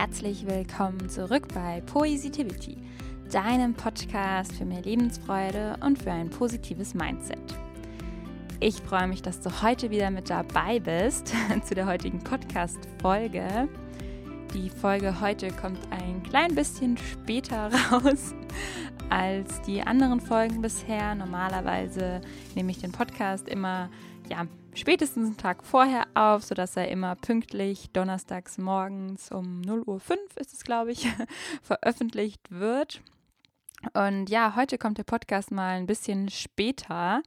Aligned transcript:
herzlich 0.00 0.46
willkommen 0.46 1.10
zurück 1.10 1.48
bei 1.52 1.82
Poesitivity, 1.82 2.78
deinem 3.30 3.74
Podcast 3.74 4.54
für 4.54 4.64
mehr 4.64 4.80
Lebensfreude 4.80 5.76
und 5.84 6.02
für 6.02 6.10
ein 6.10 6.30
positives 6.30 6.94
Mindset. 6.94 7.38
Ich 8.60 8.76
freue 8.76 9.06
mich, 9.08 9.20
dass 9.20 9.42
du 9.42 9.50
heute 9.60 9.90
wieder 9.90 10.10
mit 10.10 10.30
dabei 10.30 10.80
bist 10.80 11.34
zu 11.64 11.74
der 11.74 11.84
heutigen 11.84 12.18
Podcast-Folge. 12.20 13.68
Die 14.54 14.70
Folge 14.70 15.20
heute 15.20 15.48
kommt 15.48 15.80
ein 15.90 16.22
klein 16.22 16.54
bisschen 16.54 16.96
später 16.96 17.70
raus 17.92 18.34
als 19.10 19.60
die 19.66 19.82
anderen 19.82 20.22
Folgen 20.22 20.62
bisher. 20.62 21.14
Normalerweise 21.14 22.22
nehme 22.54 22.70
ich 22.70 22.78
den 22.78 22.92
Podcast 22.92 23.50
immer 23.50 23.90
ja, 24.30 24.46
spätestens 24.74 25.26
einen 25.26 25.36
Tag 25.36 25.64
vorher 25.64 26.06
auf, 26.14 26.44
sodass 26.44 26.76
er 26.76 26.88
immer 26.88 27.16
pünktlich 27.16 27.90
donnerstags 27.92 28.58
morgens 28.58 29.30
um 29.30 29.60
0.05 29.62 29.86
Uhr 29.86 30.00
ist 30.36 30.52
es, 30.52 30.64
glaube 30.64 30.92
ich, 30.92 31.08
veröffentlicht 31.62 32.50
wird. 32.50 33.02
Und 33.94 34.28
ja, 34.28 34.56
heute 34.56 34.78
kommt 34.78 34.98
der 34.98 35.04
Podcast 35.04 35.50
mal 35.50 35.78
ein 35.78 35.86
bisschen 35.86 36.28
später. 36.28 37.22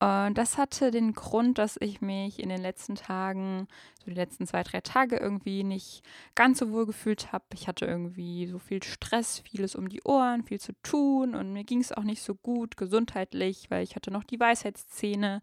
Und 0.00 0.38
das 0.38 0.58
hatte 0.58 0.92
den 0.92 1.12
Grund, 1.12 1.58
dass 1.58 1.76
ich 1.80 2.00
mich 2.00 2.40
in 2.40 2.50
den 2.50 2.60
letzten 2.60 2.94
Tagen, 2.94 3.66
so 3.98 4.10
die 4.10 4.16
letzten 4.16 4.46
zwei, 4.46 4.62
drei 4.62 4.80
Tage 4.80 5.16
irgendwie 5.16 5.64
nicht 5.64 6.02
ganz 6.36 6.60
so 6.60 6.70
wohl 6.70 6.86
gefühlt 6.86 7.32
habe. 7.32 7.44
Ich 7.52 7.66
hatte 7.66 7.84
irgendwie 7.84 8.46
so 8.46 8.60
viel 8.60 8.80
Stress, 8.82 9.40
vieles 9.40 9.74
um 9.74 9.88
die 9.88 10.02
Ohren, 10.04 10.44
viel 10.44 10.60
zu 10.60 10.72
tun 10.84 11.34
und 11.34 11.52
mir 11.52 11.64
ging 11.64 11.80
es 11.80 11.90
auch 11.90 12.04
nicht 12.04 12.22
so 12.22 12.36
gut 12.36 12.76
gesundheitlich, 12.76 13.70
weil 13.70 13.82
ich 13.82 13.96
hatte 13.96 14.12
noch 14.12 14.22
die 14.22 14.38
Weisheitszähne 14.38 15.42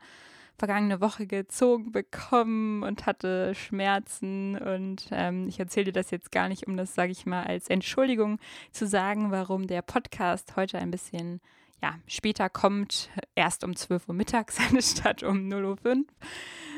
vergangene 0.58 1.02
Woche 1.02 1.28
gezogen 1.28 1.92
bekommen 1.92 2.84
und 2.84 3.06
hatte 3.06 3.54
Schmerzen. 3.56 4.58
Und 4.58 5.08
ähm, 5.12 5.48
ich 5.48 5.60
erzähle 5.60 5.86
dir 5.86 5.94
das 5.94 6.12
jetzt 6.12 6.32
gar 6.32 6.48
nicht, 6.48 6.68
um 6.68 6.78
das, 6.78 6.96
sage 6.96 7.12
ich 7.12 7.26
mal, 7.26 7.44
als 7.44 7.70
Entschuldigung 7.70 8.40
zu 8.72 8.88
sagen, 8.88 9.32
warum 9.32 9.68
der 9.68 9.82
Podcast 9.82 10.56
heute 10.56 10.80
ein 10.80 10.92
bisschen 10.92 11.42
ja, 11.82 11.96
später 12.08 12.50
kommt, 12.50 13.10
erst 13.36 13.64
um 13.64 13.76
12 13.76 14.08
Uhr 14.08 14.16
mittags 14.16 14.58
anstatt 14.72 15.24
um 15.24 15.50
0.05 15.50 15.86
Uhr, 15.86 16.06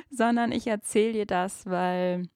sondern 0.09 0.52
ich 0.52 0.67
erzähle 0.67 1.14
dir 1.14 1.25
das, 1.25 1.66
weil 1.66 2.30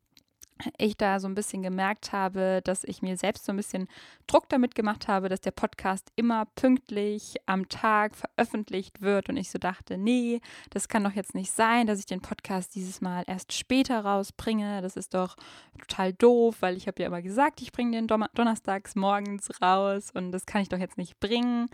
ich 0.77 0.97
da 0.97 1.19
so 1.19 1.27
ein 1.27 1.35
bisschen 1.35 1.61
gemerkt 1.61 2.11
habe, 2.11 2.61
dass 2.63 2.83
ich 2.83 3.01
mir 3.01 3.17
selbst 3.17 3.45
so 3.45 3.51
ein 3.51 3.57
bisschen 3.57 3.87
Druck 4.27 4.49
damit 4.49 4.75
gemacht 4.75 5.07
habe, 5.07 5.29
dass 5.29 5.41
der 5.41 5.51
Podcast 5.51 6.11
immer 6.15 6.45
pünktlich 6.55 7.35
am 7.45 7.69
Tag 7.69 8.15
veröffentlicht 8.15 9.01
wird 9.01 9.29
und 9.29 9.37
ich 9.37 9.49
so 9.49 9.59
dachte, 9.59 9.97
nee, 9.97 10.41
das 10.69 10.87
kann 10.87 11.03
doch 11.03 11.13
jetzt 11.13 11.35
nicht 11.35 11.51
sein, 11.51 11.87
dass 11.87 11.99
ich 11.99 12.05
den 12.05 12.21
Podcast 12.21 12.75
dieses 12.75 13.01
Mal 13.01 13.23
erst 13.27 13.53
später 13.53 14.03
rausbringe. 14.03 14.81
Das 14.81 14.97
ist 14.97 15.13
doch 15.13 15.35
total 15.79 16.13
doof, 16.13 16.57
weil 16.61 16.77
ich 16.77 16.87
habe 16.87 17.01
ja 17.01 17.07
immer 17.07 17.21
gesagt, 17.21 17.61
ich 17.61 17.71
bringe 17.71 17.91
den 17.91 18.07
donnerstags 18.07 18.95
morgens 18.95 19.49
raus 19.61 20.11
und 20.13 20.31
das 20.31 20.45
kann 20.45 20.61
ich 20.61 20.69
doch 20.69 20.79
jetzt 20.79 20.97
nicht 20.97 21.19
bringen. 21.19 21.69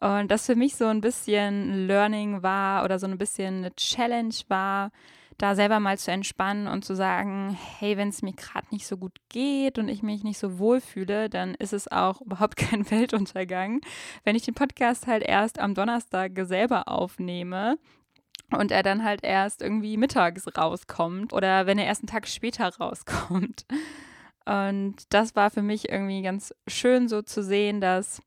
Und 0.00 0.30
das 0.30 0.46
für 0.46 0.56
mich 0.56 0.76
so 0.76 0.86
ein 0.86 1.00
bisschen 1.00 1.86
Learning 1.86 2.42
war 2.42 2.84
oder 2.84 2.98
so 2.98 3.06
ein 3.06 3.16
bisschen 3.16 3.58
eine 3.58 3.74
Challenge 3.76 4.34
war, 4.48 4.90
da 5.38 5.54
selber 5.54 5.80
mal 5.80 5.98
zu 5.98 6.10
entspannen 6.10 6.66
und 6.66 6.84
zu 6.84 6.94
sagen, 6.94 7.56
hey, 7.78 7.96
wenn 7.96 8.08
es 8.08 8.22
mir 8.22 8.32
gerade 8.32 8.66
nicht 8.70 8.86
so 8.86 8.96
gut 8.96 9.18
geht 9.28 9.78
und 9.78 9.88
ich 9.88 10.02
mich 10.02 10.24
nicht 10.24 10.38
so 10.38 10.58
wohl 10.58 10.80
fühle, 10.80 11.28
dann 11.28 11.54
ist 11.54 11.72
es 11.72 11.90
auch 11.90 12.20
überhaupt 12.20 12.56
kein 12.56 12.90
Weltuntergang. 12.90 13.80
Wenn 14.24 14.36
ich 14.36 14.44
den 14.44 14.54
Podcast 14.54 15.06
halt 15.06 15.22
erst 15.22 15.58
am 15.58 15.74
Donnerstag 15.74 16.32
selber 16.44 16.88
aufnehme, 16.88 17.78
und 18.52 18.70
er 18.70 18.84
dann 18.84 19.02
halt 19.02 19.24
erst 19.24 19.60
irgendwie 19.60 19.96
mittags 19.96 20.46
rauskommt 20.56 21.32
oder 21.32 21.66
wenn 21.66 21.78
er 21.78 21.86
erst 21.86 22.02
einen 22.02 22.08
Tag 22.08 22.28
später 22.28 22.68
rauskommt. 22.76 23.66
Und 24.44 24.96
das 25.10 25.34
war 25.34 25.50
für 25.50 25.62
mich 25.62 25.88
irgendwie 25.88 26.22
ganz 26.22 26.54
schön 26.68 27.08
so 27.08 27.22
zu 27.22 27.42
sehen, 27.42 27.80
dass 27.80 28.22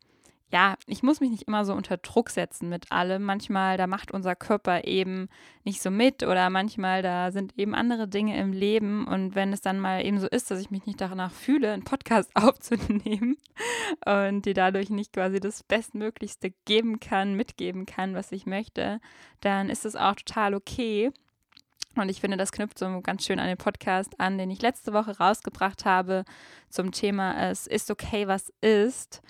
ja, 0.51 0.75
ich 0.87 1.03
muss 1.03 1.19
mich 1.19 1.29
nicht 1.29 1.43
immer 1.43 1.63
so 1.63 1.73
unter 1.73 1.97
Druck 1.97 2.31
setzen 2.31 2.69
mit 2.69 2.91
allem. 2.91 3.23
Manchmal, 3.23 3.77
da 3.77 3.85
macht 3.85 4.11
unser 4.11 4.35
Körper 4.35 4.85
eben 4.85 5.29
nicht 5.63 5.79
so 5.79 5.91
mit 5.91 6.23
oder 6.23 6.49
manchmal, 6.49 7.03
da 7.03 7.31
sind 7.31 7.53
eben 7.57 7.75
andere 7.75 8.07
Dinge 8.07 8.39
im 8.39 8.51
Leben. 8.51 9.07
Und 9.07 9.35
wenn 9.35 9.53
es 9.53 9.61
dann 9.61 9.79
mal 9.79 10.03
eben 10.03 10.19
so 10.19 10.27
ist, 10.27 10.49
dass 10.49 10.59
ich 10.59 10.71
mich 10.71 10.87
nicht 10.87 10.99
danach 10.99 11.31
fühle, 11.31 11.71
einen 11.71 11.83
Podcast 11.83 12.31
aufzunehmen 12.35 13.37
und 14.05 14.45
dir 14.45 14.55
dadurch 14.55 14.89
nicht 14.89 15.13
quasi 15.13 15.39
das 15.39 15.61
Bestmöglichste 15.61 16.51
geben 16.66 16.99
kann, 16.99 17.35
mitgeben 17.35 17.85
kann, 17.85 18.16
was 18.16 18.31
ich 18.31 18.47
möchte, 18.47 18.99
dann 19.41 19.69
ist 19.69 19.85
es 19.85 19.95
auch 19.95 20.16
total 20.16 20.55
okay. 20.55 21.11
Und 21.95 22.09
ich 22.09 22.21
finde, 22.21 22.37
das 22.37 22.51
knüpft 22.51 22.79
so 22.79 23.01
ganz 23.01 23.25
schön 23.25 23.39
an 23.39 23.47
den 23.47 23.57
Podcast 23.57 24.19
an, 24.19 24.39
den 24.39 24.49
ich 24.49 24.63
letzte 24.63 24.93
Woche 24.93 25.17
rausgebracht 25.17 25.85
habe 25.85 26.23
zum 26.69 26.91
Thema 26.91 27.49
Es 27.49 27.67
ist 27.67 27.91
okay, 27.91 28.27
was 28.27 28.51
ist 28.61 29.21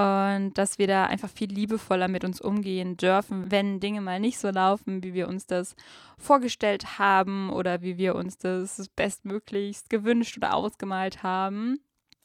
und 0.00 0.54
dass 0.54 0.78
wir 0.78 0.86
da 0.86 1.04
einfach 1.04 1.28
viel 1.28 1.52
liebevoller 1.52 2.08
mit 2.08 2.24
uns 2.24 2.40
umgehen 2.40 2.96
dürfen, 2.96 3.50
wenn 3.50 3.80
Dinge 3.80 4.00
mal 4.00 4.18
nicht 4.18 4.38
so 4.38 4.48
laufen, 4.48 5.02
wie 5.02 5.12
wir 5.12 5.28
uns 5.28 5.46
das 5.46 5.76
vorgestellt 6.16 6.98
haben 6.98 7.50
oder 7.50 7.82
wie 7.82 7.98
wir 7.98 8.14
uns 8.14 8.38
das 8.38 8.88
bestmöglichst 8.96 9.90
gewünscht 9.90 10.38
oder 10.38 10.54
ausgemalt 10.54 11.22
haben 11.22 11.80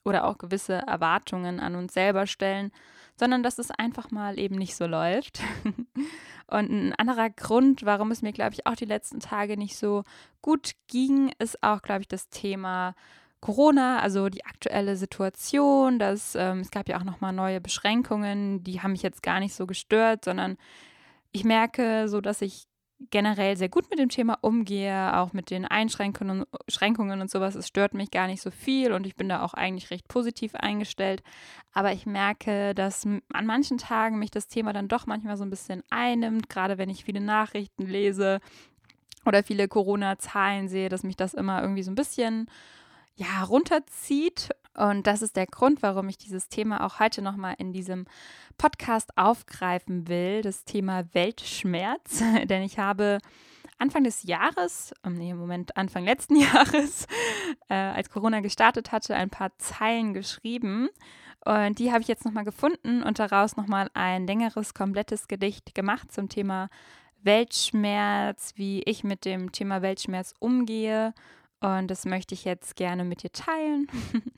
oder 0.05 0.25
auch 0.25 0.37
gewisse 0.37 0.75
Erwartungen 0.87 1.59
an 1.59 1.75
uns 1.75 1.93
selber 1.93 2.27
stellen, 2.27 2.71
sondern 3.19 3.43
dass 3.43 3.59
es 3.59 3.71
einfach 3.71 4.09
mal 4.09 4.39
eben 4.39 4.55
nicht 4.55 4.77
so 4.77 4.85
läuft. 4.85 5.41
Und 6.47 6.71
ein 6.71 6.93
anderer 6.93 7.29
Grund, 7.29 7.85
warum 7.85 8.11
es 8.11 8.21
mir, 8.21 8.31
glaube 8.31 8.53
ich, 8.53 8.67
auch 8.67 8.75
die 8.75 8.85
letzten 8.85 9.19
Tage 9.19 9.57
nicht 9.57 9.75
so 9.75 10.03
gut 10.41 10.75
ging, 10.87 11.33
ist 11.39 11.61
auch, 11.61 11.81
glaube 11.81 12.01
ich, 12.01 12.07
das 12.07 12.29
Thema 12.29 12.95
Corona, 13.45 13.99
also 13.99 14.27
die 14.27 14.43
aktuelle 14.43 14.95
Situation, 14.95 15.99
dass 15.99 16.33
ähm, 16.33 16.61
es 16.61 16.71
gab 16.71 16.89
ja 16.89 16.97
auch 16.97 17.03
nochmal 17.03 17.31
neue 17.31 17.61
Beschränkungen, 17.61 18.63
die 18.63 18.81
haben 18.81 18.93
mich 18.93 19.03
jetzt 19.03 19.21
gar 19.21 19.39
nicht 19.39 19.53
so 19.53 19.67
gestört, 19.67 20.25
sondern 20.25 20.57
ich 21.31 21.43
merke 21.43 22.07
so, 22.07 22.21
dass 22.21 22.41
ich 22.41 22.63
generell 23.11 23.55
sehr 23.55 23.69
gut 23.69 23.87
mit 23.91 23.99
dem 23.99 24.09
Thema 24.09 24.39
umgehe, 24.41 25.15
auch 25.15 25.31
mit 25.31 25.51
den 25.51 25.65
Einschränkungen 25.65 26.45
Schränkungen 26.67 27.21
und 27.21 27.29
sowas. 27.29 27.53
Es 27.53 27.67
stört 27.67 27.93
mich 27.93 28.09
gar 28.09 28.25
nicht 28.25 28.41
so 28.41 28.49
viel 28.49 28.91
und 28.91 29.05
ich 29.05 29.15
bin 29.15 29.29
da 29.29 29.43
auch 29.43 29.53
eigentlich 29.53 29.91
recht 29.91 30.07
positiv 30.07 30.55
eingestellt. 30.55 31.21
Aber 31.71 31.93
ich 31.93 32.07
merke, 32.07 32.73
dass 32.73 33.05
an 33.05 33.45
manchen 33.45 33.77
Tagen 33.77 34.17
mich 34.17 34.31
das 34.31 34.47
Thema 34.47 34.73
dann 34.73 34.87
doch 34.87 35.05
manchmal 35.05 35.37
so 35.37 35.43
ein 35.43 35.51
bisschen 35.51 35.83
einnimmt, 35.91 36.49
gerade 36.49 36.79
wenn 36.79 36.89
ich 36.89 37.05
viele 37.05 37.21
Nachrichten 37.21 37.85
lese 37.85 38.39
oder 39.23 39.43
viele 39.43 39.67
Corona-Zahlen 39.67 40.67
sehe, 40.67 40.89
dass 40.89 41.03
mich 41.03 41.15
das 41.15 41.35
immer 41.35 41.61
irgendwie 41.61 41.83
so 41.83 41.91
ein 41.91 41.95
bisschen 41.95 42.49
ja, 43.15 43.43
runterzieht. 43.43 44.49
Und 44.77 45.07
das 45.07 45.21
ist 45.21 45.37
der 45.37 45.47
Grund, 45.47 45.81
warum 45.81 46.09
ich 46.09 46.17
dieses 46.17 46.49
Thema 46.49 46.85
auch 46.85 46.99
heute 46.99 47.21
nochmal 47.21 47.55
in 47.57 47.71
diesem 47.71 48.05
Podcast 48.57 49.17
aufgreifen 49.17 50.07
will, 50.07 50.41
das 50.41 50.65
Thema 50.65 51.05
Weltschmerz. 51.13 52.21
Denn 52.45 52.61
ich 52.61 52.77
habe 52.77 53.19
Anfang 53.77 54.03
des 54.03 54.23
Jahres, 54.23 54.93
ähm, 55.05 55.13
nee, 55.13 55.31
im 55.31 55.37
Moment 55.37 55.75
Anfang 55.77 56.03
letzten 56.03 56.35
Jahres, 56.39 57.07
äh, 57.69 57.75
als 57.75 58.09
Corona 58.09 58.41
gestartet 58.41 58.91
hatte, 58.91 59.15
ein 59.15 59.29
paar 59.29 59.57
Zeilen 59.57 60.13
geschrieben. 60.13 60.89
Und 61.45 61.79
die 61.79 61.91
habe 61.91 62.01
ich 62.01 62.07
jetzt 62.07 62.25
nochmal 62.25 62.43
gefunden 62.43 63.03
und 63.03 63.19
daraus 63.19 63.55
nochmal 63.55 63.89
ein 63.93 64.25
längeres, 64.25 64.73
komplettes 64.73 65.27
Gedicht 65.27 65.75
gemacht 65.75 66.11
zum 66.11 66.27
Thema 66.27 66.69
Weltschmerz, 67.21 68.53
wie 68.55 68.81
ich 68.83 69.03
mit 69.03 69.25
dem 69.25 69.51
Thema 69.51 69.81
Weltschmerz 69.81 70.33
umgehe 70.39 71.13
und 71.65 71.87
das 71.87 72.05
möchte 72.05 72.35
ich 72.35 72.45
jetzt 72.45 72.75
gerne 72.75 73.03
mit 73.03 73.23
dir 73.23 73.31
teilen. 73.31 73.87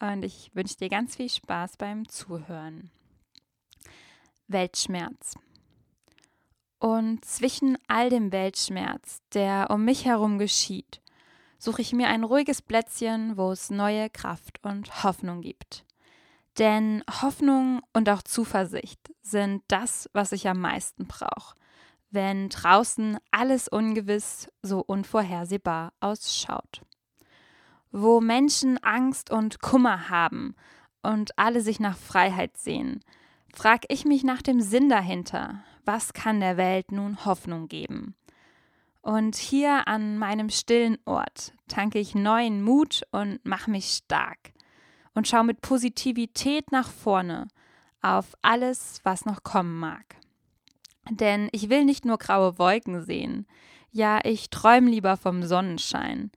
Und 0.00 0.24
ich 0.24 0.50
wünsche 0.54 0.76
dir 0.76 0.88
ganz 0.88 1.14
viel 1.14 1.28
Spaß 1.28 1.76
beim 1.76 2.08
Zuhören. 2.08 2.90
Weltschmerz. 4.48 5.36
Und 6.80 7.24
zwischen 7.24 7.78
all 7.86 8.10
dem 8.10 8.32
Weltschmerz, 8.32 9.22
der 9.32 9.68
um 9.70 9.84
mich 9.84 10.04
herum 10.04 10.38
geschieht, 10.38 11.00
suche 11.58 11.80
ich 11.80 11.92
mir 11.92 12.08
ein 12.08 12.24
ruhiges 12.24 12.60
Plätzchen, 12.60 13.36
wo 13.36 13.52
es 13.52 13.70
neue 13.70 14.10
Kraft 14.10 14.58
und 14.62 15.04
Hoffnung 15.04 15.42
gibt. 15.42 15.84
Denn 16.58 17.04
Hoffnung 17.22 17.80
und 17.92 18.08
auch 18.08 18.22
Zuversicht 18.22 19.12
sind 19.22 19.62
das, 19.68 20.10
was 20.12 20.32
ich 20.32 20.48
am 20.48 20.60
meisten 20.60 21.06
brauche 21.06 21.54
wenn 22.14 22.48
draußen 22.48 23.18
alles 23.30 23.68
ungewiss, 23.68 24.48
so 24.62 24.80
unvorhersehbar 24.80 25.92
ausschaut. 26.00 26.82
Wo 27.90 28.20
Menschen 28.20 28.82
Angst 28.82 29.30
und 29.30 29.60
Kummer 29.60 30.08
haben 30.08 30.54
und 31.02 31.38
alle 31.38 31.60
sich 31.60 31.80
nach 31.80 31.96
Freiheit 31.96 32.56
sehen, 32.56 33.00
frag 33.54 33.84
ich 33.88 34.04
mich 34.04 34.24
nach 34.24 34.42
dem 34.42 34.60
Sinn 34.60 34.88
dahinter. 34.88 35.62
Was 35.84 36.12
kann 36.12 36.40
der 36.40 36.56
Welt 36.56 36.92
nun 36.92 37.24
Hoffnung 37.24 37.68
geben? 37.68 38.16
Und 39.02 39.36
hier 39.36 39.86
an 39.86 40.16
meinem 40.16 40.48
stillen 40.48 40.96
Ort 41.04 41.52
tanke 41.68 41.98
ich 41.98 42.14
neuen 42.14 42.62
Mut 42.62 43.02
und 43.10 43.38
mach 43.44 43.66
mich 43.66 43.86
stark 43.88 44.54
und 45.14 45.28
schau 45.28 45.44
mit 45.44 45.60
Positivität 45.60 46.72
nach 46.72 46.88
vorne 46.88 47.48
auf 48.00 48.34
alles, 48.42 49.00
was 49.02 49.24
noch 49.24 49.42
kommen 49.42 49.78
mag. 49.78 50.16
Denn 51.10 51.48
ich 51.52 51.68
will 51.68 51.84
nicht 51.84 52.04
nur 52.04 52.18
graue 52.18 52.58
Wolken 52.58 53.02
sehen, 53.02 53.46
ja, 53.90 54.20
ich 54.24 54.50
träume 54.50 54.90
lieber 54.90 55.16
vom 55.16 55.44
Sonnenschein. 55.44 56.32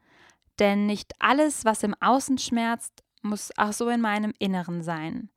Denn 0.59 0.85
nicht 0.85 1.13
alles, 1.19 1.65
was 1.65 1.83
im 1.83 1.95
Außen 1.99 2.37
schmerzt, 2.37 3.03
muss 3.21 3.51
auch 3.57 3.73
so 3.73 3.89
in 3.89 4.01
meinem 4.01 4.33
Inneren 4.37 4.83
sein. 4.83 5.29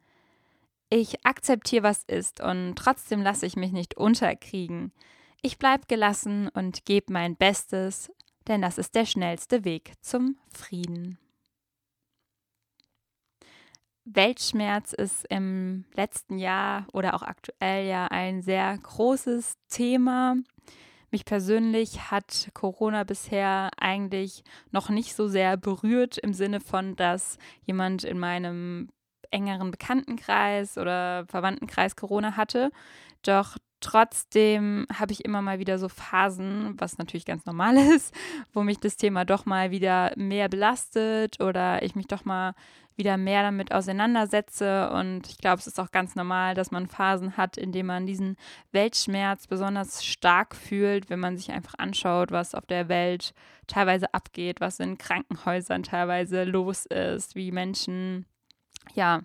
Ich 0.90 1.24
akzeptiere, 1.24 1.84
was 1.84 2.04
ist 2.04 2.40
und 2.42 2.74
trotzdem 2.76 3.22
lasse 3.22 3.46
ich 3.46 3.56
mich 3.56 3.72
nicht 3.72 3.96
unterkriegen. 3.96 4.92
Ich 5.40 5.58
bleibe 5.58 5.86
gelassen 5.86 6.48
und 6.48 6.84
gebe 6.84 7.12
mein 7.12 7.36
Bestes, 7.36 8.10
denn 8.48 8.60
das 8.60 8.76
ist 8.76 8.94
der 8.94 9.06
schnellste 9.06 9.64
Weg 9.64 9.92
zum 10.00 10.36
Frieden. 10.52 11.19
Weltschmerz 14.12 14.92
ist 14.92 15.24
im 15.28 15.84
letzten 15.94 16.38
Jahr 16.38 16.86
oder 16.92 17.14
auch 17.14 17.22
aktuell 17.22 17.86
ja 17.86 18.06
ein 18.06 18.42
sehr 18.42 18.76
großes 18.76 19.54
Thema. 19.68 20.36
Mich 21.10 21.24
persönlich 21.24 22.10
hat 22.10 22.50
Corona 22.54 23.04
bisher 23.04 23.70
eigentlich 23.78 24.44
noch 24.70 24.90
nicht 24.90 25.14
so 25.14 25.28
sehr 25.28 25.56
berührt 25.56 26.18
im 26.18 26.32
Sinne 26.32 26.60
von, 26.60 26.94
dass 26.96 27.38
jemand 27.64 28.04
in 28.04 28.18
meinem 28.18 28.88
engeren 29.30 29.70
Bekanntenkreis 29.70 30.78
oder 30.78 31.24
Verwandtenkreis 31.26 31.96
Corona 31.96 32.36
hatte. 32.36 32.70
Doch 33.22 33.56
trotzdem 33.80 34.86
habe 34.92 35.12
ich 35.12 35.24
immer 35.24 35.42
mal 35.42 35.58
wieder 35.58 35.78
so 35.78 35.88
Phasen, 35.88 36.74
was 36.78 36.98
natürlich 36.98 37.26
ganz 37.26 37.44
normal 37.46 37.76
ist, 37.94 38.14
wo 38.52 38.62
mich 38.62 38.78
das 38.78 38.96
Thema 38.96 39.24
doch 39.24 39.46
mal 39.46 39.70
wieder 39.70 40.12
mehr 40.16 40.48
belastet 40.48 41.40
oder 41.40 41.82
ich 41.82 41.94
mich 41.94 42.06
doch 42.06 42.24
mal 42.24 42.54
wieder 43.00 43.16
mehr 43.16 43.42
damit 43.42 43.72
auseinandersetze. 43.72 44.90
Und 44.90 45.26
ich 45.28 45.38
glaube, 45.38 45.58
es 45.58 45.66
ist 45.66 45.80
auch 45.80 45.90
ganz 45.90 46.14
normal, 46.14 46.54
dass 46.54 46.70
man 46.70 46.86
Phasen 46.86 47.36
hat, 47.36 47.56
in 47.56 47.72
denen 47.72 47.88
man 47.88 48.06
diesen 48.06 48.36
Weltschmerz 48.70 49.48
besonders 49.48 50.04
stark 50.04 50.54
fühlt, 50.54 51.10
wenn 51.10 51.18
man 51.18 51.36
sich 51.36 51.50
einfach 51.50 51.74
anschaut, 51.78 52.30
was 52.30 52.54
auf 52.54 52.66
der 52.66 52.88
Welt 52.88 53.34
teilweise 53.66 54.14
abgeht, 54.14 54.60
was 54.60 54.78
in 54.78 54.98
Krankenhäusern 54.98 55.82
teilweise 55.82 56.44
los 56.44 56.86
ist, 56.86 57.34
wie 57.34 57.50
Menschen, 57.50 58.26
ja, 58.94 59.22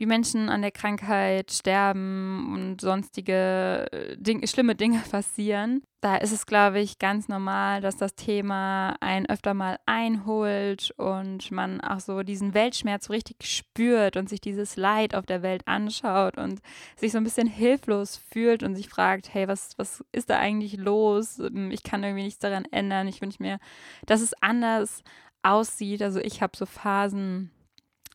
wie 0.00 0.06
Menschen 0.06 0.48
an 0.48 0.62
der 0.62 0.70
Krankheit 0.70 1.52
sterben 1.52 2.54
und 2.54 2.80
sonstige 2.80 3.86
äh, 3.92 4.16
Ding 4.16 4.44
schlimme 4.46 4.74
Dinge 4.74 4.98
passieren. 5.10 5.82
Da 6.00 6.16
ist 6.16 6.32
es, 6.32 6.46
glaube 6.46 6.80
ich, 6.80 6.98
ganz 6.98 7.28
normal, 7.28 7.82
dass 7.82 7.98
das 7.98 8.14
Thema 8.14 8.96
einen 9.00 9.26
öfter 9.26 9.52
mal 9.52 9.78
einholt 9.84 10.94
und 10.96 11.50
man 11.50 11.82
auch 11.82 12.00
so 12.00 12.22
diesen 12.22 12.54
Weltschmerz 12.54 13.04
so 13.04 13.12
richtig 13.12 13.36
spürt 13.44 14.16
und 14.16 14.30
sich 14.30 14.40
dieses 14.40 14.76
Leid 14.76 15.14
auf 15.14 15.26
der 15.26 15.42
Welt 15.42 15.60
anschaut 15.66 16.38
und 16.38 16.60
sich 16.96 17.12
so 17.12 17.18
ein 17.18 17.24
bisschen 17.24 17.46
hilflos 17.46 18.16
fühlt 18.16 18.62
und 18.62 18.76
sich 18.76 18.88
fragt, 18.88 19.34
hey, 19.34 19.46
was, 19.48 19.76
was 19.76 20.02
ist 20.12 20.30
da 20.30 20.38
eigentlich 20.38 20.78
los? 20.78 21.38
Ich 21.68 21.82
kann 21.82 22.02
irgendwie 22.02 22.24
nichts 22.24 22.40
daran 22.40 22.64
ändern. 22.70 23.06
Ich 23.06 23.20
wünsche 23.20 23.42
mir, 23.42 23.58
dass 24.06 24.22
es 24.22 24.32
anders 24.40 25.02
aussieht. 25.42 26.02
Also 26.02 26.20
ich 26.20 26.40
habe 26.40 26.56
so 26.56 26.64
Phasen, 26.64 27.50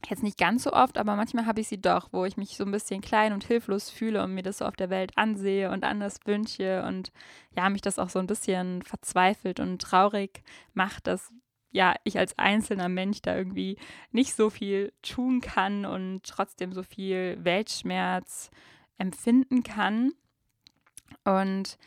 Jetzt 0.08 0.24
nicht 0.24 0.38
ganz 0.38 0.64
so 0.64 0.72
oft, 0.72 0.98
aber 0.98 1.16
manchmal 1.16 1.46
habe 1.48 1.62
ich 1.62 1.68
sie 1.68 1.82
doch, 1.82 2.10
wo 2.12 2.26
ich 2.26 2.38
mich 2.38 2.58
so 2.58 2.64
ein 2.64 2.72
bisschen 2.72 3.02
klein 3.02 3.34
und 3.34 3.44
hilflos 3.44 3.90
fühle 3.90 4.24
und 4.24 4.36
mir 4.36 4.44
das 4.44 4.60
so 4.60 4.66
auf 4.66 4.76
der 4.76 4.90
Welt 4.90 5.12
ansehe 5.16 5.72
und 5.72 5.84
anders 5.84 6.20
wünsche 6.26 6.84
und 6.84 7.12
ja, 7.56 7.70
mich 7.70 7.82
das 7.82 7.98
auch 7.98 8.10
so 8.10 8.20
ein 8.20 8.28
bisschen 8.28 8.84
verzweifelt 8.84 9.60
und 9.60 9.82
traurig 9.82 10.44
macht, 10.74 11.08
dass 11.08 11.32
ja, 11.72 11.96
ich 12.04 12.18
als 12.18 12.38
einzelner 12.38 12.88
Mensch 12.88 13.22
da 13.22 13.36
irgendwie 13.36 13.78
nicht 14.12 14.34
so 14.34 14.50
viel 14.50 14.94
tun 15.02 15.42
kann 15.42 15.86
und 15.86 16.24
trotzdem 16.24 16.72
so 16.72 16.84
viel 16.84 17.38
Weltschmerz 17.44 18.50
empfinden 18.98 19.64
kann. 19.64 20.14
Und 21.26 21.78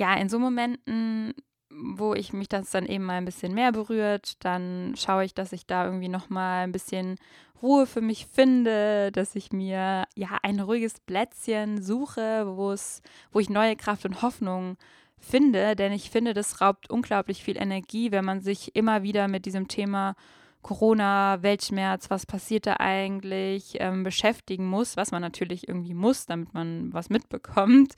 ja, 0.00 0.14
in 0.14 0.28
so 0.28 0.40
Momenten 0.40 1.34
wo 1.70 2.14
ich 2.14 2.32
mich 2.32 2.48
das 2.48 2.70
dann 2.70 2.86
eben 2.86 3.04
mal 3.04 3.14
ein 3.14 3.24
bisschen 3.24 3.54
mehr 3.54 3.72
berührt, 3.72 4.44
dann 4.44 4.94
schaue 4.96 5.24
ich, 5.24 5.34
dass 5.34 5.52
ich 5.52 5.66
da 5.66 5.84
irgendwie 5.84 6.08
noch 6.08 6.28
mal 6.28 6.64
ein 6.64 6.72
bisschen 6.72 7.16
Ruhe 7.62 7.86
für 7.86 8.00
mich 8.00 8.26
finde, 8.26 9.12
dass 9.12 9.36
ich 9.36 9.52
mir 9.52 10.04
ja 10.14 10.38
ein 10.42 10.60
ruhiges 10.60 10.98
Plätzchen 11.00 11.82
suche, 11.82 12.44
wo 12.46 12.72
es, 12.72 13.02
wo 13.32 13.40
ich 13.40 13.50
neue 13.50 13.76
Kraft 13.76 14.04
und 14.04 14.22
Hoffnung 14.22 14.76
finde, 15.18 15.76
denn 15.76 15.92
ich 15.92 16.10
finde, 16.10 16.32
das 16.32 16.60
raubt 16.60 16.90
unglaublich 16.90 17.44
viel 17.44 17.58
Energie, 17.58 18.10
wenn 18.10 18.24
man 18.24 18.40
sich 18.40 18.74
immer 18.74 19.02
wieder 19.02 19.28
mit 19.28 19.44
diesem 19.44 19.68
Thema 19.68 20.16
Corona, 20.62 21.42
Weltschmerz, 21.42 22.10
was 22.10 22.26
passiert 22.26 22.66
da 22.66 22.76
eigentlich, 22.78 23.76
ähm, 23.80 24.02
beschäftigen 24.02 24.66
muss, 24.66 24.96
was 24.96 25.10
man 25.10 25.22
natürlich 25.22 25.68
irgendwie 25.68 25.94
muss, 25.94 26.26
damit 26.26 26.52
man 26.54 26.92
was 26.92 27.10
mitbekommt. 27.10 27.94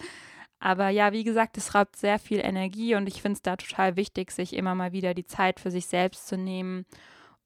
Aber 0.65 0.91
ja, 0.91 1.11
wie 1.11 1.25
gesagt, 1.25 1.59
es 1.59 1.75
raubt 1.75 1.97
sehr 1.97 2.21
viel 2.21 2.39
Energie 2.39 2.95
und 2.95 3.09
ich 3.09 3.21
finde 3.21 3.35
es 3.35 3.43
da 3.43 3.57
total 3.57 3.97
wichtig, 3.97 4.31
sich 4.31 4.55
immer 4.55 4.77
mal 4.77 4.93
wieder 4.93 5.13
die 5.13 5.27
Zeit 5.27 5.59
für 5.59 5.73
sich 5.73 5.87
selbst 5.87 6.29
zu 6.29 6.37
nehmen 6.37 6.87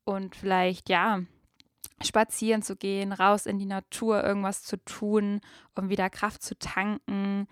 und 0.05 0.37
vielleicht, 0.37 0.91
ja, 0.91 1.23
spazieren 2.05 2.61
zu 2.61 2.77
gehen, 2.77 3.15
raus 3.15 3.47
in 3.47 3.59
die 3.59 3.65
Natur, 3.65 4.23
irgendwas 4.23 4.65
zu 4.65 4.77
tun, 4.85 5.41
um 5.75 5.89
wieder 5.89 6.11
Kraft 6.11 6.43
zu 6.43 6.59
tanken. 6.59 7.49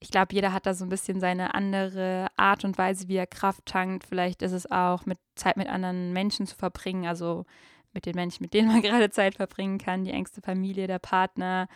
Ich 0.00 0.10
glaube, 0.10 0.34
jeder 0.34 0.54
hat 0.54 0.64
da 0.64 0.72
so 0.72 0.86
ein 0.86 0.88
bisschen 0.88 1.20
seine 1.20 1.54
andere 1.54 2.28
Art 2.38 2.64
und 2.64 2.78
Weise, 2.78 3.06
wie 3.08 3.16
er 3.16 3.26
Kraft 3.26 3.66
tankt. 3.66 4.04
Vielleicht 4.04 4.40
ist 4.40 4.52
es 4.52 4.70
auch 4.70 5.04
mit 5.04 5.18
Zeit 5.34 5.58
mit 5.58 5.68
anderen 5.68 6.14
Menschen 6.14 6.46
zu 6.46 6.56
verbringen, 6.56 7.06
also 7.06 7.44
mit 7.92 8.06
den 8.06 8.14
Menschen, 8.14 8.44
mit 8.44 8.54
denen 8.54 8.68
man 8.68 8.80
gerade 8.82 9.10
Zeit 9.10 9.34
verbringen 9.34 9.76
kann, 9.76 10.04
die 10.04 10.12
engste 10.12 10.40
Familie, 10.40 10.86
der 10.86 11.00
Partner. 11.00 11.68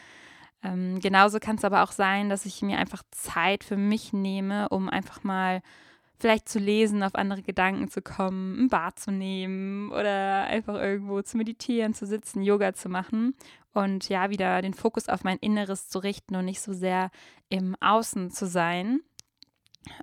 Ähm, 0.66 0.98
genauso 0.98 1.38
kann 1.38 1.56
es 1.56 1.64
aber 1.64 1.84
auch 1.84 1.92
sein, 1.92 2.28
dass 2.28 2.44
ich 2.44 2.60
mir 2.62 2.78
einfach 2.78 3.02
Zeit 3.12 3.62
für 3.62 3.76
mich 3.76 4.12
nehme, 4.12 4.68
um 4.70 4.88
einfach 4.88 5.22
mal 5.22 5.62
vielleicht 6.18 6.48
zu 6.48 6.58
lesen, 6.58 7.02
auf 7.02 7.14
andere 7.14 7.42
Gedanken 7.42 7.88
zu 7.88 8.02
kommen, 8.02 8.64
ein 8.64 8.68
Bad 8.68 8.98
zu 8.98 9.12
nehmen 9.12 9.92
oder 9.92 10.44
einfach 10.44 10.74
irgendwo 10.74 11.22
zu 11.22 11.36
meditieren, 11.36 11.94
zu 11.94 12.06
sitzen, 12.06 12.42
Yoga 12.42 12.72
zu 12.72 12.88
machen 12.88 13.34
und 13.74 14.08
ja, 14.08 14.30
wieder 14.30 14.62
den 14.62 14.74
Fokus 14.74 15.08
auf 15.08 15.24
mein 15.24 15.38
Inneres 15.38 15.88
zu 15.88 15.98
richten 15.98 16.34
und 16.34 16.46
nicht 16.46 16.62
so 16.62 16.72
sehr 16.72 17.10
im 17.48 17.76
Außen 17.80 18.30
zu 18.30 18.46
sein. 18.46 19.00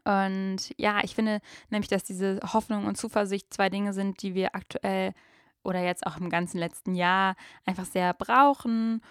Und 0.06 0.74
ja, 0.78 1.04
ich 1.04 1.16
finde 1.16 1.42
nämlich, 1.72 1.90
dass 1.90 2.04
diese 2.04 2.40
Hoffnung 2.54 2.86
und 2.86 2.96
Zuversicht 2.96 3.54
zwei 3.54 3.70
Dinge 3.70 3.92
sind, 3.92 4.22
die 4.22 4.34
wir 4.34 4.56
aktuell 4.56 5.14
oder 5.64 5.82
jetzt 5.84 6.06
auch 6.06 6.18
im 6.18 6.30
ganzen 6.30 6.58
letzten 6.58 6.96
Jahr 6.96 7.36
einfach 7.66 7.86
sehr 7.86 8.14
brauchen 8.14 9.02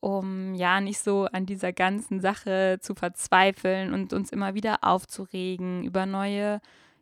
um 0.00 0.54
ja 0.54 0.80
nicht 0.80 0.98
so 0.98 1.26
an 1.26 1.46
dieser 1.46 1.72
ganzen 1.72 2.20
Sache 2.20 2.78
zu 2.80 2.94
verzweifeln 2.94 3.92
und 3.92 4.12
uns 4.12 4.30
immer 4.30 4.54
wieder 4.54 4.78
aufzuregen 4.82 5.84
über 5.84 6.06
neue, 6.06 6.60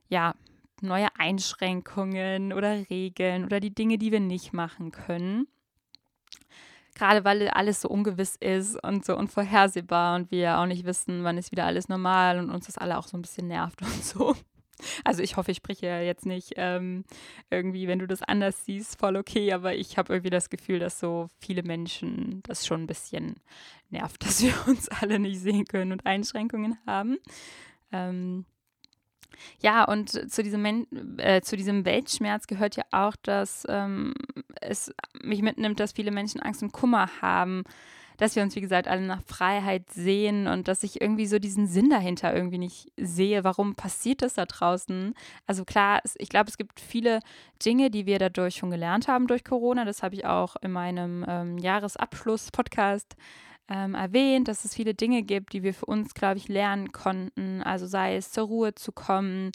ja, 0.09 0.35
neue 0.81 1.09
Einschränkungen 1.19 2.53
oder 2.53 2.89
Regeln 2.91 3.45
oder 3.45 3.61
die 3.61 3.75
Dinge, 3.75 3.99
die 3.99 4.13
wir 4.13 4.21
nicht 4.21 4.53
machen 4.53 4.93
können. 4.93 5.47
Gerade 6.95 7.25
weil 7.25 7.49
alles 7.49 7.83
so 7.83 7.89
ungewiss 7.89 8.37
ist 8.37 8.83
und 8.83 9.05
so 9.05 9.17
unvorhersehbar 9.17 10.17
und 10.17 10.31
wir 10.31 10.59
auch 10.59 10.67
nicht 10.67 10.87
wissen, 10.87 11.25
wann 11.25 11.37
ist 11.37 11.53
wieder 11.53 11.67
alles 11.67 11.89
normal 11.89 12.39
und 12.39 12.51
uns 12.51 12.67
das 12.67 12.79
alle 12.79 12.97
auch 12.97 13.07
so 13.07 13.19
ein 13.19 13.23
bisschen 13.23 13.49
nervt 13.49 13.83
und 13.83 14.05
so. 14.05 14.35
Also 15.05 15.23
ich 15.23 15.37
hoffe, 15.37 15.51
ich 15.51 15.59
spreche 15.59 15.87
jetzt 15.87 16.27
nicht 16.27 16.55
ähm, 16.57 17.05
irgendwie, 17.51 17.89
wenn 17.89 17.99
du 17.99 18.07
das 18.07 18.23
anders 18.23 18.65
siehst, 18.65 18.99
voll 18.99 19.17
okay, 19.17 19.53
aber 19.53 19.75
ich 19.75 19.99
habe 19.99 20.13
irgendwie 20.13 20.31
das 20.31 20.51
Gefühl, 20.51 20.79
dass 20.79 21.01
so 21.01 21.31
viele 21.39 21.63
Menschen 21.63 22.43
das 22.45 22.67
schon 22.67 22.83
ein 22.83 22.87
bisschen 22.87 23.37
nervt, 23.91 24.23
dass 24.25 24.43
wir 24.43 24.55
uns 24.67 24.89
alle 24.89 25.19
nicht 25.19 25.41
sehen 25.41 25.65
können 25.65 25.93
und 25.93 26.07
Einschränkungen 26.07 26.79
haben. 26.87 27.19
Ähm, 27.93 28.45
ja, 29.61 29.85
und 29.85 30.11
zu 30.33 30.43
diesem, 30.43 30.63
Men 30.63 30.87
äh, 31.19 31.43
zu 31.43 31.57
diesem 31.57 31.85
Weltschmerz 31.85 32.47
gehört 32.47 32.77
ja 32.77 32.85
auch, 32.91 33.17
dass 33.17 33.67
ähm, 33.69 34.15
es 34.61 34.93
mich 35.23 35.43
mitnimmt, 35.43 35.79
dass 35.81 35.93
viele 35.93 36.11
Menschen 36.11 36.41
Angst 36.41 36.63
und 36.63 36.73
Kummer 36.73 37.09
haben 37.21 37.65
dass 38.17 38.37
wir 38.37 38.43
uns, 38.43 38.57
wie 38.57 38.61
gesagt, 38.61 38.89
alle 38.89 39.03
nach 39.03 39.23
Freiheit 39.23 39.91
sehen 39.91 40.47
und 40.47 40.69
dass 40.69 40.83
ich 40.83 41.01
irgendwie 41.01 41.27
so 41.27 41.39
diesen 41.39 41.67
Sinn 41.67 41.91
dahinter 41.91 42.35
irgendwie 42.35 42.59
nicht 42.59 42.93
sehe. 42.97 43.45
Warum 43.45 43.75
passiert 43.75 44.23
das 44.23 44.35
da 44.35 44.47
draußen? 44.47 45.15
Also 45.47 45.65
klar, 45.65 46.01
ich 46.17 46.29
glaube, 46.29 46.49
es 46.49 46.57
gibt 46.57 46.81
viele 46.81 47.21
Dinge, 47.65 47.91
die 47.91 48.07
wir 48.07 48.19
dadurch 48.19 48.57
schon 48.57 48.71
gelernt 48.71 49.09
haben 49.09 49.27
durch 49.27 49.45
Corona. 49.45 49.85
Das 49.85 50.03
habe 50.03 50.15
ich 50.15 50.27
auch 50.27 50.57
in 50.63 50.73
meinem 50.73 51.25
ähm, 51.29 51.59
Jahresabschluss-Podcast 51.59 53.17
ähm, 53.69 53.95
erwähnt, 53.95 54.49
dass 54.49 54.65
es 54.65 54.75
viele 54.75 54.95
Dinge 54.95 55.23
gibt, 55.23 55.53
die 55.53 55.63
wir 55.63 55.75
für 55.75 55.87
uns, 55.87 56.15
glaube 56.15 56.39
ich, 56.39 56.49
lernen 56.49 56.93
konnten. 56.93 57.63
Also 57.63 57.87
sei 57.87 58.17
es 58.17 58.31
zur 58.31 58.47
Ruhe 58.47 58.75
zu 58.75 58.93
kommen 58.93 59.53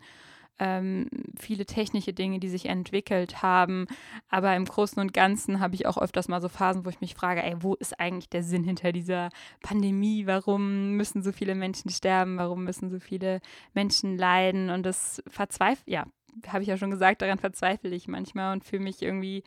ähm, 0.60 1.08
viele 1.40 1.66
technische 1.66 2.14
Dinge, 2.14 2.40
die 2.40 2.50
sich 2.50 2.68
entwickelt 2.68 3.42
haben. 3.42 3.88
Aber 4.30 4.56
im 4.56 4.66
Großen 4.66 5.00
und 5.02 5.14
Ganzen 5.14 5.60
habe 5.60 5.76
ich 5.76 5.86
auch 5.86 5.98
öfters 5.98 6.28
mal 6.28 6.42
so 6.42 6.50
Phasen, 6.50 6.86
wo 6.86 6.90
ich 6.90 7.02
mich 7.02 7.16
frage, 7.16 7.44
ey, 7.44 7.56
wo 7.60 7.74
ist 7.76 8.00
eigentlich 8.00 8.30
der 8.30 8.44
Sinn 8.44 8.64
hinter 8.64 8.92
dieser 8.92 9.30
Pandemie? 9.62 10.28
Warum 10.28 10.92
müssen 10.92 11.24
so 11.24 11.32
viele 11.32 11.56
Menschen 11.56 11.90
sterben? 11.90 12.38
Warum 12.38 12.64
müssen 12.64 12.90
so 12.90 13.00
viele 13.00 13.42
Menschen 13.74 14.18
leiden? 14.18 14.70
Und 14.70 14.84
das 14.84 15.24
verzweifelt, 15.28 15.88
ja, 15.88 16.06
habe 16.48 16.64
ich 16.64 16.70
ja 16.70 16.78
schon 16.78 16.92
gesagt, 16.92 17.22
daran 17.22 17.40
verzweifle 17.40 17.94
ich 17.96 18.08
manchmal 18.08 18.54
und 18.54 18.64
fühle 18.64 18.84
mich 18.84 19.02
irgendwie 19.02 19.44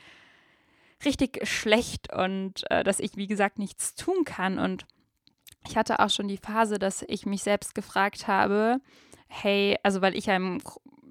richtig 1.05 1.47
schlecht 1.47 2.13
und 2.13 2.69
äh, 2.71 2.83
dass 2.83 3.01
ich, 3.01 3.17
wie 3.17 3.27
gesagt, 3.27 3.59
nichts 3.59 3.95
tun 3.95 4.25
kann. 4.25 4.59
Und 4.59 4.87
ich 5.67 5.77
hatte 5.77 6.01
auch 6.01 6.11
schon 6.11 6.29
die 6.29 6.39
Phase, 6.39 6.79
dass 6.79 7.03
ich 7.03 7.27
mich 7.27 7.43
selbst 7.43 7.75
gefragt 7.75 8.27
habe, 8.27 8.81
hey, 9.29 9.77
also 9.83 10.03
weil 10.03 10.17
ich 10.17 10.27
ja 10.27 10.37
im 10.37 10.61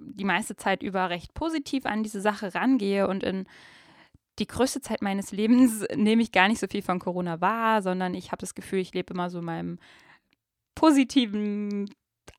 die 0.06 0.24
meiste 0.24 0.56
Zeit 0.56 0.84
über 0.84 1.10
recht 1.10 1.34
positiv 1.34 1.86
an 1.86 2.04
diese 2.04 2.22
Sache 2.22 2.54
rangehe 2.54 3.08
und 3.08 3.24
in 3.24 3.46
die 4.40 4.48
größte 4.48 4.82
Zeit 4.82 5.02
meines 5.02 5.32
Lebens 5.32 5.86
nehme 5.96 6.22
ich 6.22 6.32
gar 6.32 6.48
nicht 6.48 6.60
so 6.60 6.68
viel 6.68 6.82
von 6.82 7.00
Corona 7.00 7.42
wahr, 7.42 7.82
sondern 7.82 8.14
ich 8.14 8.32
habe 8.32 8.42
das 8.42 8.56
Gefühl, 8.56 8.80
ich 8.80 8.94
lebe 8.94 9.14
immer 9.14 9.30
so 9.30 9.40
in 9.40 9.46
meinem 9.46 9.80
positiven 10.76 11.90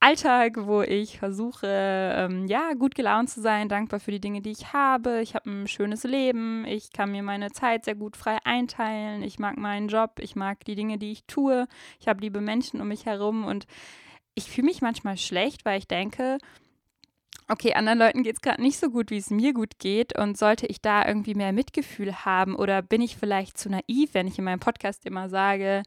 Alltag, 0.01 0.67
wo 0.67 0.83
ich 0.83 1.19
versuche, 1.19 1.67
ähm, 1.67 2.47
ja, 2.47 2.75
gut 2.75 2.95
gelaunt 2.95 3.31
zu 3.31 3.41
sein, 3.41 3.69
dankbar 3.69 4.01
für 4.01 4.11
die 4.11 4.21
Dinge, 4.21 4.43
die 4.43 4.51
ich 4.51 4.73
habe. 4.73 5.21
Ich 5.23 5.35
habe 5.35 5.51
ein 5.51 5.67
schönes 5.67 6.05
Leben, 6.05 6.65
ich 6.67 6.93
kann 6.93 7.11
mir 7.11 7.23
meine 7.23 7.53
Zeit 7.53 7.85
sehr 7.85 7.95
gut 7.95 8.17
frei 8.17 8.39
einteilen, 8.45 9.23
ich 9.23 9.39
mag 9.39 9.57
meinen 9.57 9.89
Job, 9.89 10.19
ich 10.21 10.37
mag 10.37 10.65
die 10.65 10.75
Dinge, 10.75 10.99
die 10.99 11.13
ich 11.13 11.25
tue, 11.25 11.67
ich 12.01 12.09
habe 12.09 12.21
liebe 12.21 12.41
Menschen 12.41 12.81
um 12.81 12.89
mich 12.89 13.07
herum 13.07 13.45
und 13.45 13.67
ich 14.35 14.51
fühle 14.51 14.67
mich 14.67 14.83
manchmal 14.83 15.17
schlecht, 15.17 15.65
weil 15.65 15.79
ich 15.79 15.89
denke, 15.89 16.39
okay, 17.49 17.75
anderen 17.75 17.99
Leuten 17.99 18.23
geht 18.23 18.37
es 18.37 18.41
gerade 18.41 18.63
nicht 18.63 18.79
so 18.79 18.91
gut, 18.91 19.11
wie 19.11 19.19
es 19.19 19.31
mir 19.31 19.53
gut 19.53 19.79
geht 19.79 20.19
und 20.19 20.39
sollte 20.39 20.67
ich 20.67 20.81
da 20.81 21.07
irgendwie 21.07 21.35
mehr 21.35 21.53
Mitgefühl 21.53 22.25
haben 22.25 22.57
oder 22.57 22.83
bin 22.83 23.03
ich 23.03 23.17
vielleicht 23.17 23.59
zu 23.59 23.69
naiv, 23.69 24.15
wenn 24.15 24.27
ich 24.27 24.39
in 24.39 24.45
meinem 24.45 24.61
Podcast 24.61 25.05
immer 25.05 25.29
sage, 25.29 25.83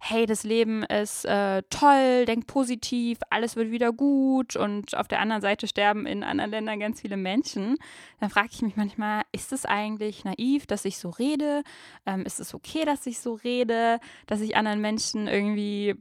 hey, 0.00 0.26
das 0.26 0.44
Leben 0.44 0.84
ist 0.84 1.24
äh, 1.24 1.62
toll, 1.70 2.24
denk 2.26 2.46
positiv, 2.46 3.18
alles 3.30 3.56
wird 3.56 3.70
wieder 3.70 3.92
gut 3.92 4.54
und 4.54 4.96
auf 4.96 5.08
der 5.08 5.20
anderen 5.20 5.42
Seite 5.42 5.66
sterben 5.66 6.06
in 6.06 6.22
anderen 6.22 6.50
Ländern 6.50 6.80
ganz 6.80 7.00
viele 7.00 7.16
Menschen, 7.16 7.76
dann 8.20 8.30
frage 8.30 8.50
ich 8.52 8.62
mich 8.62 8.76
manchmal, 8.76 9.22
ist 9.32 9.52
es 9.52 9.64
eigentlich 9.64 10.24
naiv, 10.24 10.66
dass 10.66 10.84
ich 10.84 10.98
so 10.98 11.10
rede? 11.10 11.62
Ähm, 12.06 12.22
ist 12.24 12.38
es 12.38 12.54
okay, 12.54 12.84
dass 12.84 13.06
ich 13.06 13.18
so 13.18 13.34
rede, 13.34 13.98
dass 14.26 14.40
ich 14.40 14.56
anderen 14.56 14.80
Menschen 14.80 15.26
irgendwie 15.26 15.96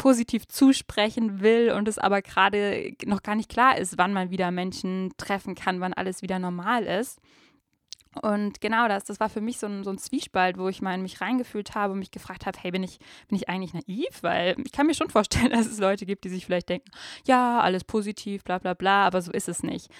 positiv 0.00 0.48
zusprechen 0.48 1.42
will 1.42 1.72
und 1.76 1.86
es 1.86 1.98
aber 1.98 2.22
gerade 2.22 2.94
noch 3.04 3.22
gar 3.22 3.34
nicht 3.34 3.50
klar 3.50 3.76
ist, 3.76 3.98
wann 3.98 4.14
man 4.14 4.30
wieder 4.30 4.50
Menschen 4.50 5.12
treffen 5.18 5.54
kann, 5.54 5.80
wann 5.80 5.92
alles 5.92 6.22
wieder 6.22 6.38
normal 6.38 6.84
ist. 6.84 7.20
Und 8.22 8.62
genau 8.62 8.88
das, 8.88 9.04
das 9.04 9.20
war 9.20 9.28
für 9.28 9.42
mich 9.42 9.58
so 9.58 9.66
ein, 9.66 9.84
so 9.84 9.90
ein 9.90 9.98
Zwiespalt, 9.98 10.56
wo 10.56 10.68
ich 10.70 10.80
mal 10.80 10.94
in 10.94 11.02
mich 11.02 11.20
reingefühlt 11.20 11.74
habe 11.74 11.92
und 11.92 11.98
mich 11.98 12.10
gefragt 12.10 12.46
habe, 12.46 12.58
hey, 12.58 12.70
bin 12.70 12.82
ich, 12.82 12.98
bin 13.28 13.36
ich 13.36 13.50
eigentlich 13.50 13.74
naiv? 13.74 14.22
Weil 14.22 14.56
ich 14.64 14.72
kann 14.72 14.86
mir 14.86 14.94
schon 14.94 15.10
vorstellen, 15.10 15.50
dass 15.50 15.66
es 15.66 15.78
Leute 15.78 16.06
gibt, 16.06 16.24
die 16.24 16.30
sich 16.30 16.46
vielleicht 16.46 16.70
denken, 16.70 16.90
ja, 17.26 17.60
alles 17.60 17.84
positiv, 17.84 18.42
bla 18.42 18.56
bla 18.56 18.72
bla, 18.72 19.06
aber 19.06 19.20
so 19.20 19.30
ist 19.30 19.50
es 19.50 19.62
nicht. 19.62 19.90